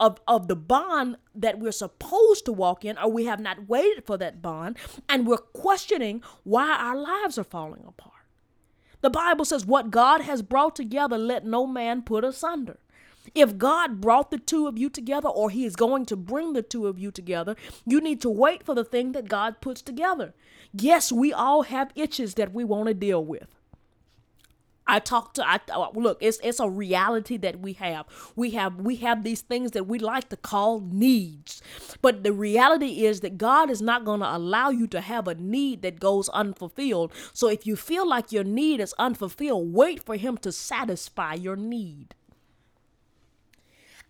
of, 0.00 0.20
of 0.26 0.48
the 0.48 0.56
bond 0.56 1.16
that 1.34 1.58
we're 1.58 1.72
supposed 1.72 2.44
to 2.46 2.52
walk 2.52 2.84
in, 2.84 2.98
or 2.98 3.10
we 3.10 3.24
have 3.24 3.40
not 3.40 3.68
waited 3.68 4.04
for 4.04 4.16
that 4.18 4.42
bond, 4.42 4.76
and 5.08 5.26
we're 5.26 5.36
questioning 5.36 6.22
why 6.42 6.76
our 6.76 6.96
lives 6.96 7.38
are 7.38 7.44
falling 7.44 7.84
apart. 7.86 8.12
The 9.00 9.10
Bible 9.10 9.44
says, 9.44 9.66
What 9.66 9.90
God 9.90 10.22
has 10.22 10.42
brought 10.42 10.74
together, 10.74 11.18
let 11.18 11.44
no 11.44 11.66
man 11.66 12.02
put 12.02 12.24
asunder. 12.24 12.78
If 13.34 13.56
God 13.58 14.00
brought 14.00 14.30
the 14.30 14.38
two 14.38 14.66
of 14.66 14.78
you 14.78 14.90
together, 14.90 15.28
or 15.28 15.50
He 15.50 15.64
is 15.64 15.76
going 15.76 16.06
to 16.06 16.16
bring 16.16 16.52
the 16.52 16.62
two 16.62 16.86
of 16.86 16.98
you 16.98 17.10
together, 17.10 17.56
you 17.86 18.00
need 18.00 18.20
to 18.22 18.30
wait 18.30 18.62
for 18.64 18.74
the 18.74 18.84
thing 18.84 19.12
that 19.12 19.28
God 19.28 19.60
puts 19.60 19.82
together. 19.82 20.34
Yes, 20.72 21.12
we 21.12 21.32
all 21.32 21.62
have 21.62 21.92
itches 21.94 22.34
that 22.34 22.52
we 22.52 22.64
want 22.64 22.88
to 22.88 22.94
deal 22.94 23.24
with. 23.24 23.54
I 24.86 24.98
talk 24.98 25.34
to 25.34 25.48
I 25.48 25.60
uh, 25.72 25.88
look 25.94 26.18
it's 26.20 26.38
it's 26.42 26.60
a 26.60 26.68
reality 26.68 27.36
that 27.38 27.60
we 27.60 27.72
have. 27.74 28.06
We 28.36 28.50
have 28.50 28.76
we 28.76 28.96
have 28.96 29.24
these 29.24 29.40
things 29.40 29.70
that 29.72 29.86
we 29.86 29.98
like 29.98 30.28
to 30.28 30.36
call 30.36 30.80
needs. 30.80 31.62
But 32.02 32.22
the 32.22 32.32
reality 32.32 33.04
is 33.04 33.20
that 33.20 33.38
God 33.38 33.70
is 33.70 33.80
not 33.80 34.04
going 34.04 34.20
to 34.20 34.36
allow 34.36 34.70
you 34.70 34.86
to 34.88 35.00
have 35.00 35.26
a 35.28 35.34
need 35.34 35.82
that 35.82 36.00
goes 36.00 36.28
unfulfilled. 36.30 37.12
So 37.32 37.48
if 37.48 37.66
you 37.66 37.76
feel 37.76 38.06
like 38.08 38.32
your 38.32 38.44
need 38.44 38.80
is 38.80 38.94
unfulfilled, 38.98 39.72
wait 39.72 40.02
for 40.04 40.16
him 40.16 40.36
to 40.38 40.52
satisfy 40.52 41.34
your 41.34 41.56
need. 41.56 42.14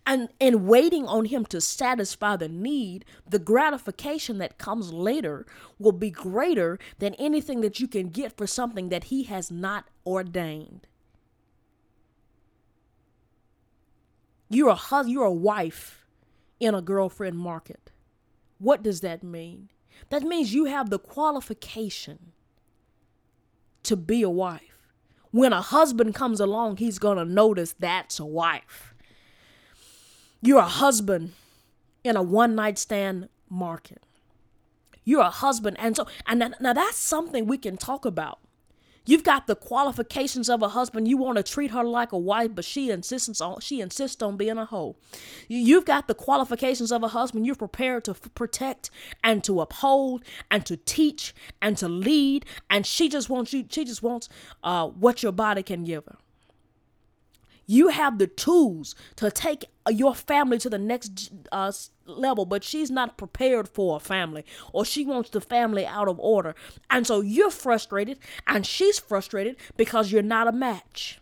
And 0.07 0.29
in 0.39 0.67
waiting 0.67 1.07
on 1.07 1.25
him 1.25 1.45
to 1.45 1.59
satisfy 1.59 2.35
the 2.35 2.47
need, 2.47 3.05
the 3.27 3.39
gratification 3.39 4.37
that 4.37 4.59
comes 4.59 4.93
later 4.93 5.47
will 5.79 5.91
be 5.91 6.11
greater 6.11 6.77
than 6.99 7.15
anything 7.15 7.61
that 7.61 7.79
you 7.79 7.87
can 7.87 8.09
get 8.09 8.37
for 8.37 8.45
something 8.45 8.89
that 8.89 9.05
he 9.05 9.23
has 9.23 9.49
not 9.49 9.85
ordained. 10.05 10.87
You're 14.47 14.69
a 14.69 14.75
husband, 14.75 15.13
you're 15.13 15.23
a 15.23 15.31
wife 15.31 16.05
in 16.59 16.75
a 16.75 16.81
girlfriend 16.81 17.37
market. 17.37 17.91
What 18.59 18.83
does 18.83 19.01
that 19.01 19.23
mean? 19.23 19.69
That 20.09 20.21
means 20.21 20.53
you 20.53 20.65
have 20.65 20.89
the 20.91 20.99
qualification 20.99 22.31
to 23.83 23.95
be 23.95 24.21
a 24.21 24.29
wife. 24.29 24.93
When 25.31 25.51
a 25.51 25.61
husband 25.61 26.15
comes 26.15 26.39
along, 26.39 26.77
he's 26.77 26.99
going 26.99 27.17
to 27.17 27.25
notice 27.25 27.75
that's 27.77 28.19
a 28.19 28.25
wife. 28.25 28.94
You're 30.45 30.59
a 30.59 30.63
husband 30.63 31.33
in 32.03 32.15
a 32.15 32.21
one 32.21 32.53
night 32.53 32.77
stand 32.77 33.29
market. 33.49 34.03
You're 35.03 35.21
a 35.21 35.31
husband. 35.31 35.77
And 35.79 35.95
so, 35.95 36.05
and 36.27 36.53
now 36.59 36.73
that's 36.73 36.97
something 36.97 37.47
we 37.47 37.57
can 37.57 37.77
talk 37.77 38.05
about. 38.05 38.39
You've 39.07 39.23
got 39.23 39.47
the 39.47 39.55
qualifications 39.55 40.49
of 40.49 40.61
a 40.61 40.69
husband. 40.69 41.07
You 41.07 41.17
want 41.17 41.37
to 41.37 41.43
treat 41.43 41.71
her 41.71 41.83
like 41.83 42.11
a 42.11 42.17
wife, 42.17 42.51
but 42.55 42.65
she 42.65 42.91
insists 42.91 43.41
on 43.41 43.59
she 43.59 43.81
insists 43.81 44.21
on 44.21 44.37
being 44.37 44.57
a 44.57 44.65
hoe. 44.65 44.95
You've 45.47 45.85
got 45.85 46.07
the 46.07 46.15
qualifications 46.15 46.91
of 46.91 47.03
a 47.03 47.09
husband. 47.09 47.45
You're 47.45 47.55
prepared 47.55 48.03
to 48.05 48.11
f- 48.11 48.33
protect 48.33 48.89
and 49.23 49.43
to 49.43 49.61
uphold 49.61 50.23
and 50.49 50.65
to 50.65 50.77
teach 50.77 51.35
and 51.61 51.77
to 51.77 51.87
lead, 51.87 52.45
and 52.69 52.85
she 52.85 53.09
just 53.09 53.29
wants 53.29 53.53
you. 53.53 53.65
She 53.69 53.85
just 53.85 54.01
wants 54.01 54.27
uh, 54.63 54.87
what 54.87 55.21
your 55.21 55.31
body 55.31 55.61
can 55.63 55.83
give 55.83 56.05
her. 56.05 56.17
You 57.65 57.89
have 57.89 58.17
the 58.17 58.27
tools 58.27 58.95
to 59.15 59.31
take 59.31 59.65
your 59.89 60.15
family 60.15 60.57
to 60.59 60.69
the 60.69 60.77
next 60.77 61.31
uh, 61.51 61.71
level, 62.05 62.45
but 62.45 62.63
she's 62.63 62.91
not 62.91 63.17
prepared 63.17 63.67
for 63.67 63.97
a 63.97 63.99
family 63.99 64.45
or 64.71 64.85
she 64.85 65.05
wants 65.05 65.29
the 65.29 65.41
family 65.41 65.85
out 65.85 66.07
of 66.07 66.19
order. 66.19 66.55
And 66.89 67.05
so 67.07 67.21
you're 67.21 67.51
frustrated 67.51 68.19
and 68.47 68.65
she's 68.65 68.99
frustrated 68.99 69.57
because 69.77 70.11
you're 70.11 70.21
not 70.21 70.47
a 70.47 70.51
match. 70.51 71.19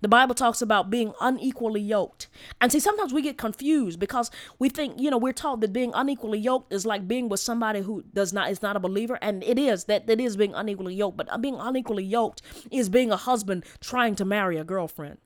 The 0.00 0.08
Bible 0.08 0.34
talks 0.34 0.62
about 0.62 0.90
being 0.90 1.12
unequally 1.20 1.80
yoked. 1.80 2.28
And 2.60 2.72
see, 2.72 2.80
sometimes 2.80 3.12
we 3.12 3.22
get 3.22 3.38
confused 3.38 3.98
because 3.98 4.30
we 4.58 4.68
think, 4.68 5.00
you 5.00 5.10
know, 5.10 5.18
we're 5.18 5.32
taught 5.32 5.60
that 5.60 5.72
being 5.72 5.92
unequally 5.94 6.38
yoked 6.38 6.72
is 6.72 6.86
like 6.86 7.06
being 7.06 7.28
with 7.28 7.40
somebody 7.40 7.80
who 7.80 8.02
does 8.14 8.32
not 8.32 8.50
is 8.50 8.62
not 8.62 8.76
a 8.76 8.80
believer. 8.80 9.18
And 9.22 9.42
it 9.44 9.58
is 9.58 9.84
that 9.84 10.08
it 10.08 10.20
is 10.20 10.36
being 10.36 10.54
unequally 10.54 10.94
yoked. 10.94 11.16
But 11.16 11.40
being 11.40 11.56
unequally 11.58 12.04
yoked 12.04 12.42
is 12.70 12.88
being 12.88 13.10
a 13.10 13.16
husband 13.16 13.64
trying 13.80 14.14
to 14.16 14.24
marry 14.24 14.56
a 14.56 14.64
girlfriend 14.64 15.18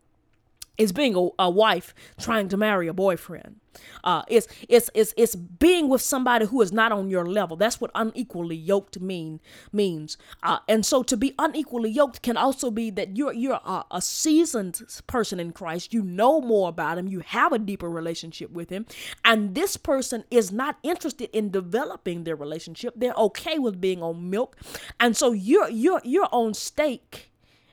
is 0.80 0.92
being 0.92 1.14
a, 1.14 1.28
a, 1.38 1.50
wife 1.50 1.94
trying 2.18 2.48
to 2.48 2.56
marry 2.56 2.88
a 2.88 2.94
boyfriend. 2.94 3.56
Uh, 4.02 4.22
it's, 4.28 4.48
it's, 4.66 4.88
it's, 4.94 5.12
it's 5.14 5.36
being 5.36 5.90
with 5.90 6.00
somebody 6.00 6.46
who 6.46 6.62
is 6.62 6.72
not 6.72 6.90
on 6.90 7.10
your 7.10 7.26
level. 7.26 7.54
That's 7.54 7.82
what 7.82 7.90
unequally 7.94 8.56
yoked 8.56 8.98
mean 8.98 9.40
means. 9.72 10.16
Uh, 10.42 10.58
and 10.68 10.84
so 10.84 11.02
to 11.02 11.18
be 11.18 11.34
unequally 11.38 11.90
yoked 11.90 12.22
can 12.22 12.38
also 12.38 12.70
be 12.70 12.90
that 12.90 13.16
you're 13.16 13.34
you're 13.34 13.60
a, 13.62 13.84
a 13.90 14.00
seasoned 14.00 14.80
person 15.06 15.38
in 15.38 15.52
Christ. 15.52 15.92
You 15.92 16.02
know 16.02 16.40
more 16.40 16.70
about 16.70 16.96
him. 16.96 17.08
You 17.08 17.20
have 17.20 17.52
a 17.52 17.58
deeper 17.58 17.90
relationship 17.90 18.50
with 18.50 18.70
him, 18.70 18.86
and 19.22 19.54
this 19.54 19.76
person 19.76 20.24
is 20.30 20.50
not 20.50 20.78
interested 20.82 21.28
in 21.36 21.50
developing 21.50 22.24
their 22.24 22.36
relationship. 22.36 22.94
They're 22.96 23.14
okay 23.14 23.58
with 23.58 23.80
being 23.80 24.02
on 24.02 24.30
milk, 24.30 24.56
and 24.98 25.14
so 25.14 25.32
you're 25.32 25.68
you're 25.68 26.00
you're 26.04 26.28
on 26.32 26.54
steak 26.54 27.30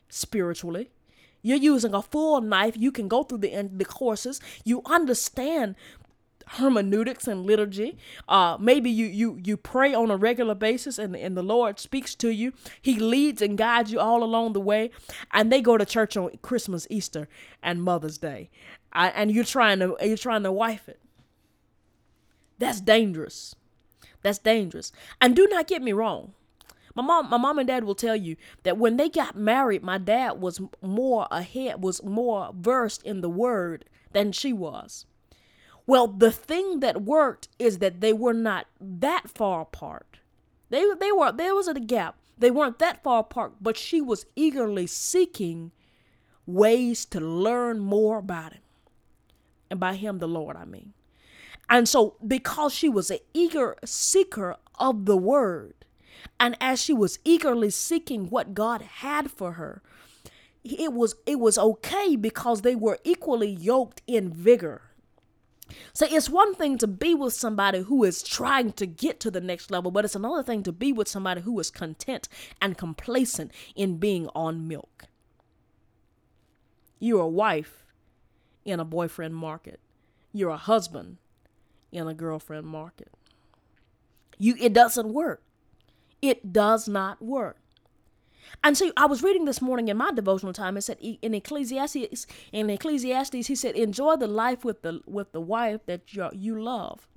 spiritually 0.10 0.90
you're 1.48 1.58
using 1.58 1.94
a 1.94 2.02
full 2.02 2.42
knife. 2.42 2.76
You 2.78 2.92
can 2.92 3.08
go 3.08 3.24
through 3.24 3.40
the 3.40 3.70
the 3.74 3.86
courses. 3.86 4.40
You 4.64 4.82
understand 4.86 5.76
hermeneutics 6.48 7.28
and 7.28 7.46
liturgy. 7.46 7.98
Uh, 8.28 8.58
maybe 8.60 8.90
you 8.90 9.06
you 9.06 9.40
you 9.44 9.58
pray 9.58 9.94
on 9.94 10.10
a 10.12 10.18
regular 10.18 10.56
basis, 10.56 10.98
and 10.98 11.16
and 11.16 11.36
the 11.36 11.44
Lord 11.44 11.80
speaks 11.80 12.16
to 12.16 12.30
you. 12.30 12.54
He 12.82 13.00
leads 13.00 13.42
and 13.42 13.58
guides 13.58 13.92
you 13.92 14.00
all 14.00 14.24
along 14.24 14.54
the 14.54 14.62
way. 14.62 14.92
And 15.32 15.52
they 15.52 15.62
go 15.62 15.78
to 15.78 15.86
church 15.86 16.18
on 16.18 16.32
Christmas, 16.42 16.88
Easter, 16.90 17.28
and 17.62 17.84
Mother's 17.84 18.18
Day, 18.18 18.50
I, 18.94 19.10
and 19.10 19.32
you're 19.32 19.44
trying 19.44 19.80
to 19.80 19.96
you're 20.02 20.18
trying 20.18 20.44
to 20.44 20.52
wife 20.52 20.88
it. 20.90 21.00
That's 22.60 22.82
dangerous. 22.82 23.56
That's 24.24 24.40
dangerous. 24.40 24.92
And 25.22 25.36
do 25.36 25.48
not 25.48 25.68
get 25.68 25.82
me 25.82 25.94
wrong. 25.94 26.34
My 26.98 27.04
mom, 27.04 27.30
my 27.30 27.38
mom 27.38 27.60
and 27.60 27.68
dad 27.68 27.84
will 27.84 27.94
tell 27.94 28.16
you 28.16 28.38
that 28.64 28.80
when 28.80 28.98
they 28.98 29.08
got 29.08 29.36
married, 29.36 29.84
my 29.84 30.00
dad 30.00 30.42
was 30.42 30.60
more 30.82 31.28
ahead, 31.30 31.84
was 31.84 32.02
more 32.02 32.50
versed 32.56 33.04
in 33.04 33.22
the 33.22 33.30
word 33.30 33.86
than 34.14 34.32
she 34.32 34.52
was. 34.52 35.06
Well, 35.86 36.08
the 36.08 36.32
thing 36.32 36.80
that 36.80 37.04
worked 37.04 37.50
is 37.60 37.78
that 37.78 38.02
they 38.02 38.14
were 38.14 38.34
not 38.34 38.66
that 38.82 39.30
far 39.30 39.62
apart. 39.62 40.22
They 40.72 40.86
they 41.00 41.12
were 41.12 41.32
there 41.32 41.54
was 41.54 41.68
a 41.68 41.76
gap. 41.76 42.16
They 42.36 42.50
weren't 42.50 42.80
that 42.80 43.04
far 43.04 43.20
apart, 43.20 43.54
but 43.62 43.78
she 43.78 44.02
was 44.02 44.26
eagerly 44.36 44.88
seeking 44.88 45.74
ways 46.48 47.06
to 47.06 47.20
learn 47.20 47.78
more 47.78 48.18
about 48.18 48.54
him. 48.54 48.64
And 49.70 49.80
by 49.80 49.94
him 49.94 50.18
the 50.18 50.28
Lord, 50.28 50.58
I 50.58 50.66
mean. 50.66 50.94
And 51.70 51.88
so 51.88 52.16
because 52.26 52.74
she 52.74 52.90
was 52.90 53.12
an 53.12 53.20
eager 53.36 53.78
seeker 53.86 54.56
of 54.80 55.06
the 55.06 55.18
word, 55.18 55.76
and 56.40 56.56
as 56.62 56.82
she 56.82 56.94
was 56.94 57.20
eagerly 57.24 57.70
seeking 57.70 58.30
what 58.30 58.54
God 58.54 58.82
had 58.82 59.32
for 59.32 59.54
her, 59.54 59.82
it 60.64 60.94
was 60.94 61.16
it 61.26 61.40
was 61.40 61.58
okay 61.58 62.16
because 62.16 62.62
they 62.62 62.76
were 62.76 63.00
equally 63.04 63.50
yoked 63.50 64.02
in 64.08 64.32
vigor. 64.32 64.82
So 65.94 66.08
it's 66.10 66.30
one 66.30 66.56
thing 66.56 66.78
to 66.78 66.88
be 66.88 67.14
with 67.14 67.34
somebody 67.34 67.82
who 67.82 68.04
is 68.04 68.24
trying 68.24 68.72
to 68.74 68.86
get 68.86 69.20
to 69.22 69.32
the 69.32 69.42
next 69.42 69.70
level, 69.70 69.92
but 69.92 70.06
it's 70.06 70.16
another 70.16 70.44
thing 70.44 70.64
to 70.64 70.72
be 70.72 70.94
with 70.94 71.08
somebody 71.08 71.42
who 71.42 71.60
is 71.60 71.70
content 71.70 72.30
and 72.62 72.78
complacent 72.78 73.52
in 73.76 73.98
being 73.98 74.30
on 74.34 74.68
milk. 74.68 75.06
You're 77.00 77.22
a 77.22 77.28
wife 77.28 77.86
in 78.66 78.80
a 78.80 78.86
boyfriend 78.86 79.36
market. 79.36 79.80
You're 80.34 80.52
a 80.52 80.58
husband 80.58 81.18
in 81.92 82.08
a 82.08 82.14
girlfriend 82.14 82.68
market. 82.68 83.12
You 84.38 84.56
it 84.60 84.74
doesn't 84.74 85.14
work. 85.14 85.42
It 86.22 86.52
does 86.52 86.88
not 86.88 87.22
work. 87.22 87.58
And 88.64 88.78
so 88.78 88.92
I 88.96 89.06
was 89.06 89.24
reading 89.24 89.46
this 89.46 89.62
morning 89.62 89.88
in 89.88 89.98
my 89.98 90.12
devotional 90.12 90.54
time. 90.54 90.78
It 90.78 90.82
said 90.82 90.98
in 91.00 91.34
Ecclesiastes, 91.34 92.26
in 92.52 92.70
Ecclesiastes, 92.70 93.48
he 93.48 93.56
said, 93.56 93.76
"Enjoy 93.76 94.16
the 94.16 94.28
life 94.28 94.64
with 94.64 94.82
the 94.82 95.02
with 95.06 95.32
the 95.32 95.42
wife 95.42 95.86
that 95.86 96.14
you 96.14 96.30
you 96.34 96.62
love." 96.62 97.08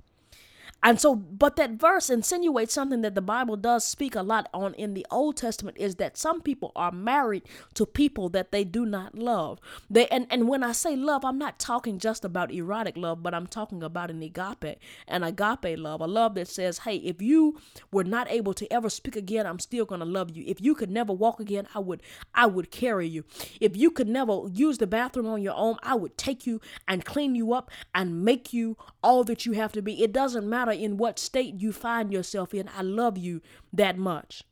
And 0.83 0.99
so, 0.99 1.15
but 1.15 1.57
that 1.57 1.71
verse 1.71 2.09
insinuates 2.09 2.73
something 2.73 3.01
that 3.01 3.13
the 3.13 3.21
Bible 3.21 3.55
does 3.55 3.83
speak 3.85 4.15
a 4.15 4.23
lot 4.23 4.49
on 4.53 4.73
in 4.75 4.93
the 4.95 5.05
Old 5.11 5.37
Testament 5.37 5.77
is 5.77 5.95
that 5.95 6.17
some 6.17 6.41
people 6.41 6.71
are 6.75 6.91
married 6.91 7.43
to 7.75 7.85
people 7.85 8.29
that 8.29 8.51
they 8.51 8.63
do 8.63 8.85
not 8.85 9.15
love. 9.15 9.59
They 9.89 10.07
and, 10.07 10.25
and 10.31 10.47
when 10.47 10.63
I 10.63 10.71
say 10.71 10.95
love, 10.95 11.23
I'm 11.23 11.37
not 11.37 11.59
talking 11.59 11.99
just 11.99 12.25
about 12.25 12.51
erotic 12.51 12.97
love, 12.97 13.21
but 13.21 13.33
I'm 13.35 13.45
talking 13.45 13.83
about 13.83 14.09
an 14.09 14.23
agape, 14.23 14.79
an 15.07 15.23
agape 15.23 15.77
love, 15.77 16.01
a 16.01 16.07
love 16.07 16.33
that 16.35 16.47
says, 16.47 16.79
hey, 16.79 16.95
if 16.97 17.21
you 17.21 17.59
were 17.91 18.03
not 18.03 18.29
able 18.31 18.53
to 18.55 18.71
ever 18.73 18.89
speak 18.89 19.15
again, 19.15 19.45
I'm 19.45 19.59
still 19.59 19.85
gonna 19.85 20.05
love 20.05 20.31
you. 20.31 20.43
If 20.47 20.61
you 20.61 20.73
could 20.73 20.89
never 20.89 21.13
walk 21.13 21.39
again, 21.39 21.67
I 21.75 21.79
would 21.79 22.01
I 22.33 22.47
would 22.47 22.71
carry 22.71 23.07
you. 23.07 23.23
If 23.59 23.77
you 23.77 23.91
could 23.91 24.07
never 24.07 24.47
use 24.51 24.79
the 24.79 24.87
bathroom 24.87 25.27
on 25.27 25.43
your 25.43 25.55
own, 25.55 25.77
I 25.83 25.93
would 25.93 26.17
take 26.17 26.47
you 26.47 26.59
and 26.87 27.05
clean 27.05 27.35
you 27.35 27.53
up 27.53 27.69
and 27.93 28.25
make 28.25 28.51
you 28.51 28.77
all 29.03 29.23
that 29.25 29.45
you 29.45 29.53
have 29.53 29.71
to 29.73 29.81
be. 29.81 30.03
It 30.03 30.11
doesn't 30.11 30.49
matter 30.49 30.70
matter 30.71 30.83
in 30.83 30.97
what 30.97 31.19
state 31.19 31.55
you 31.55 31.71
find 31.71 32.11
yourself 32.11 32.53
in, 32.53 32.69
I 32.75 32.81
love 32.81 33.17
you 33.17 33.41
that 33.73 33.97
much. 33.97 34.43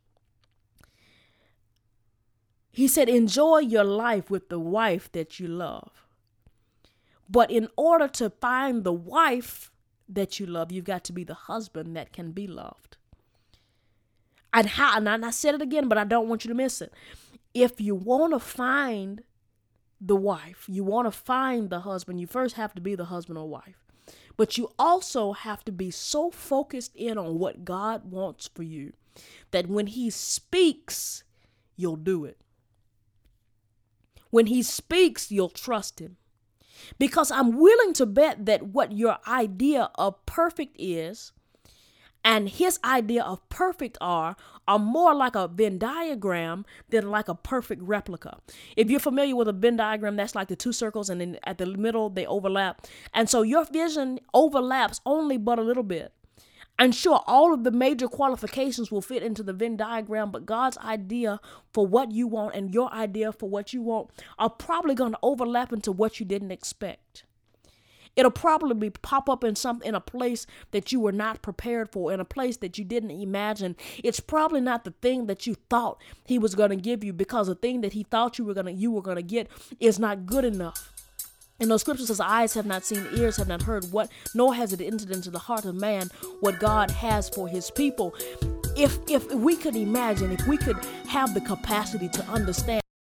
He 2.71 2.87
said, 2.87 3.09
enjoy 3.09 3.59
your 3.59 3.83
life 3.83 4.29
with 4.29 4.49
the 4.49 4.59
wife 4.59 5.11
that 5.11 5.39
you 5.39 5.47
love. 5.47 6.05
But 7.29 7.51
in 7.51 7.67
order 7.75 8.07
to 8.07 8.29
find 8.29 8.83
the 8.83 8.93
wife 8.93 9.71
that 10.07 10.39
you 10.39 10.45
love, 10.45 10.71
you've 10.71 10.85
got 10.85 11.03
to 11.05 11.13
be 11.13 11.23
the 11.23 11.33
husband 11.33 11.95
that 11.95 12.13
can 12.13 12.31
be 12.31 12.47
loved. 12.47 12.97
And 14.53 14.67
how, 14.67 14.97
and 14.97 15.25
I 15.25 15.29
said 15.31 15.55
it 15.55 15.61
again, 15.61 15.87
but 15.87 15.97
I 15.97 16.03
don't 16.03 16.27
want 16.27 16.43
you 16.43 16.49
to 16.49 16.55
miss 16.55 16.81
it. 16.81 16.93
If 17.53 17.81
you 17.81 17.95
want 17.95 18.33
to 18.33 18.39
find 18.39 19.21
the 20.01 20.15
wife, 20.15 20.65
you 20.67 20.83
want 20.83 21.05
to 21.07 21.11
find 21.11 21.69
the 21.69 21.81
husband, 21.81 22.19
you 22.19 22.27
first 22.27 22.55
have 22.55 22.73
to 22.75 22.81
be 22.81 22.95
the 22.95 23.05
husband 23.05 23.37
or 23.37 23.47
wife. 23.47 23.85
But 24.37 24.57
you 24.57 24.71
also 24.79 25.33
have 25.33 25.63
to 25.65 25.71
be 25.71 25.91
so 25.91 26.31
focused 26.31 26.95
in 26.95 27.17
on 27.17 27.39
what 27.39 27.65
God 27.65 28.11
wants 28.11 28.49
for 28.53 28.63
you 28.63 28.93
that 29.51 29.67
when 29.67 29.87
He 29.87 30.09
speaks, 30.09 31.23
you'll 31.75 31.95
do 31.97 32.25
it. 32.25 32.37
When 34.29 34.47
He 34.47 34.63
speaks, 34.63 35.31
you'll 35.31 35.49
trust 35.49 35.99
Him. 35.99 36.17
Because 36.97 37.29
I'm 37.29 37.57
willing 37.57 37.93
to 37.93 38.05
bet 38.05 38.45
that 38.45 38.67
what 38.67 38.93
your 38.93 39.17
idea 39.27 39.91
of 39.95 40.25
perfect 40.25 40.75
is, 40.79 41.33
And 42.23 42.49
his 42.49 42.79
idea 42.83 43.23
of 43.23 43.47
perfect 43.49 43.97
are 44.01 44.35
are 44.67 44.79
more 44.79 45.15
like 45.15 45.35
a 45.35 45.47
Venn 45.47 45.79
diagram 45.79 46.65
than 46.89 47.09
like 47.09 47.27
a 47.27 47.35
perfect 47.35 47.81
replica. 47.81 48.37
If 48.75 48.91
you're 48.91 48.99
familiar 48.99 49.35
with 49.35 49.47
a 49.47 49.53
Venn 49.53 49.77
diagram, 49.77 50.15
that's 50.15 50.35
like 50.35 50.47
the 50.47 50.55
two 50.55 50.73
circles, 50.73 51.09
and 51.09 51.21
then 51.21 51.39
at 51.43 51.57
the 51.57 51.65
middle 51.65 52.09
they 52.09 52.25
overlap. 52.25 52.85
And 53.13 53.29
so 53.29 53.41
your 53.41 53.65
vision 53.65 54.19
overlaps 54.33 55.01
only 55.05 55.37
but 55.37 55.59
a 55.59 55.63
little 55.63 55.83
bit. 55.83 56.13
And 56.77 56.95
sure, 56.95 57.21
all 57.27 57.53
of 57.53 57.65
the 57.65 57.71
major 57.71 58.07
qualifications 58.07 58.89
will 58.89 59.01
fit 59.01 59.21
into 59.21 59.43
the 59.43 59.51
Venn 59.51 59.75
diagram, 59.75 60.31
but 60.31 60.45
God's 60.45 60.77
idea 60.77 61.41
for 61.73 61.85
what 61.85 62.11
you 62.11 62.25
want 62.25 62.55
and 62.55 62.73
your 62.73 62.89
idea 62.93 63.33
for 63.33 63.49
what 63.49 63.73
you 63.73 63.81
want 63.81 64.11
are 64.37 64.49
probably 64.49 64.95
going 64.95 65.11
to 65.11 65.19
overlap 65.21 65.73
into 65.73 65.91
what 65.91 66.21
you 66.21 66.25
didn't 66.25 66.51
expect. 66.51 67.25
It'll 68.19 68.31
probably 68.31 68.89
pop 68.89 69.29
up 69.29 69.45
in 69.45 69.55
some 69.55 69.81
in 69.81 69.95
a 69.95 70.01
place 70.01 70.45
that 70.71 70.91
you 70.91 70.99
were 70.99 71.13
not 71.13 71.41
prepared 71.41 71.89
for, 71.89 72.11
in 72.11 72.19
a 72.19 72.25
place 72.25 72.57
that 72.57 72.77
you 72.77 72.83
didn't 72.83 73.11
imagine. 73.11 73.77
It's 74.03 74.19
probably 74.19 74.59
not 74.59 74.83
the 74.83 74.91
thing 75.01 75.27
that 75.27 75.47
you 75.47 75.55
thought 75.69 76.01
he 76.25 76.37
was 76.37 76.53
going 76.53 76.71
to 76.71 76.75
give 76.75 77.01
you 77.01 77.13
because 77.13 77.47
the 77.47 77.55
thing 77.55 77.79
that 77.79 77.93
he 77.93 78.03
thought 78.03 78.37
you 78.37 78.43
were 78.43 78.53
going 78.53 78.65
to 78.65 78.73
you 78.73 78.91
were 78.91 79.01
going 79.01 79.15
to 79.15 79.23
get 79.23 79.47
is 79.79 79.99
not 79.99 80.25
good 80.25 80.43
enough. 80.43 80.91
And 81.61 81.71
those 81.71 81.79
scriptures 81.79 82.07
says, 82.07 82.19
eyes 82.19 82.55
have 82.55 82.65
not 82.65 82.83
seen, 82.83 83.07
ears 83.15 83.37
have 83.37 83.47
not 83.47 83.61
heard 83.61 83.89
what, 83.89 84.11
nor 84.35 84.53
has 84.53 84.73
it 84.73 84.81
entered 84.81 85.11
into 85.11 85.31
the 85.31 85.39
heart 85.39 85.63
of 85.63 85.75
man 85.75 86.09
what 86.41 86.59
God 86.59 86.91
has 86.91 87.29
for 87.29 87.47
his 87.47 87.71
people. 87.71 88.13
If 88.75 88.99
if 89.07 89.33
we 89.33 89.55
could 89.55 89.77
imagine, 89.77 90.33
if 90.33 90.45
we 90.45 90.57
could 90.57 90.83
have 91.07 91.33
the 91.33 91.41
capacity 91.41 92.09
to 92.09 92.23
understand 92.25 92.81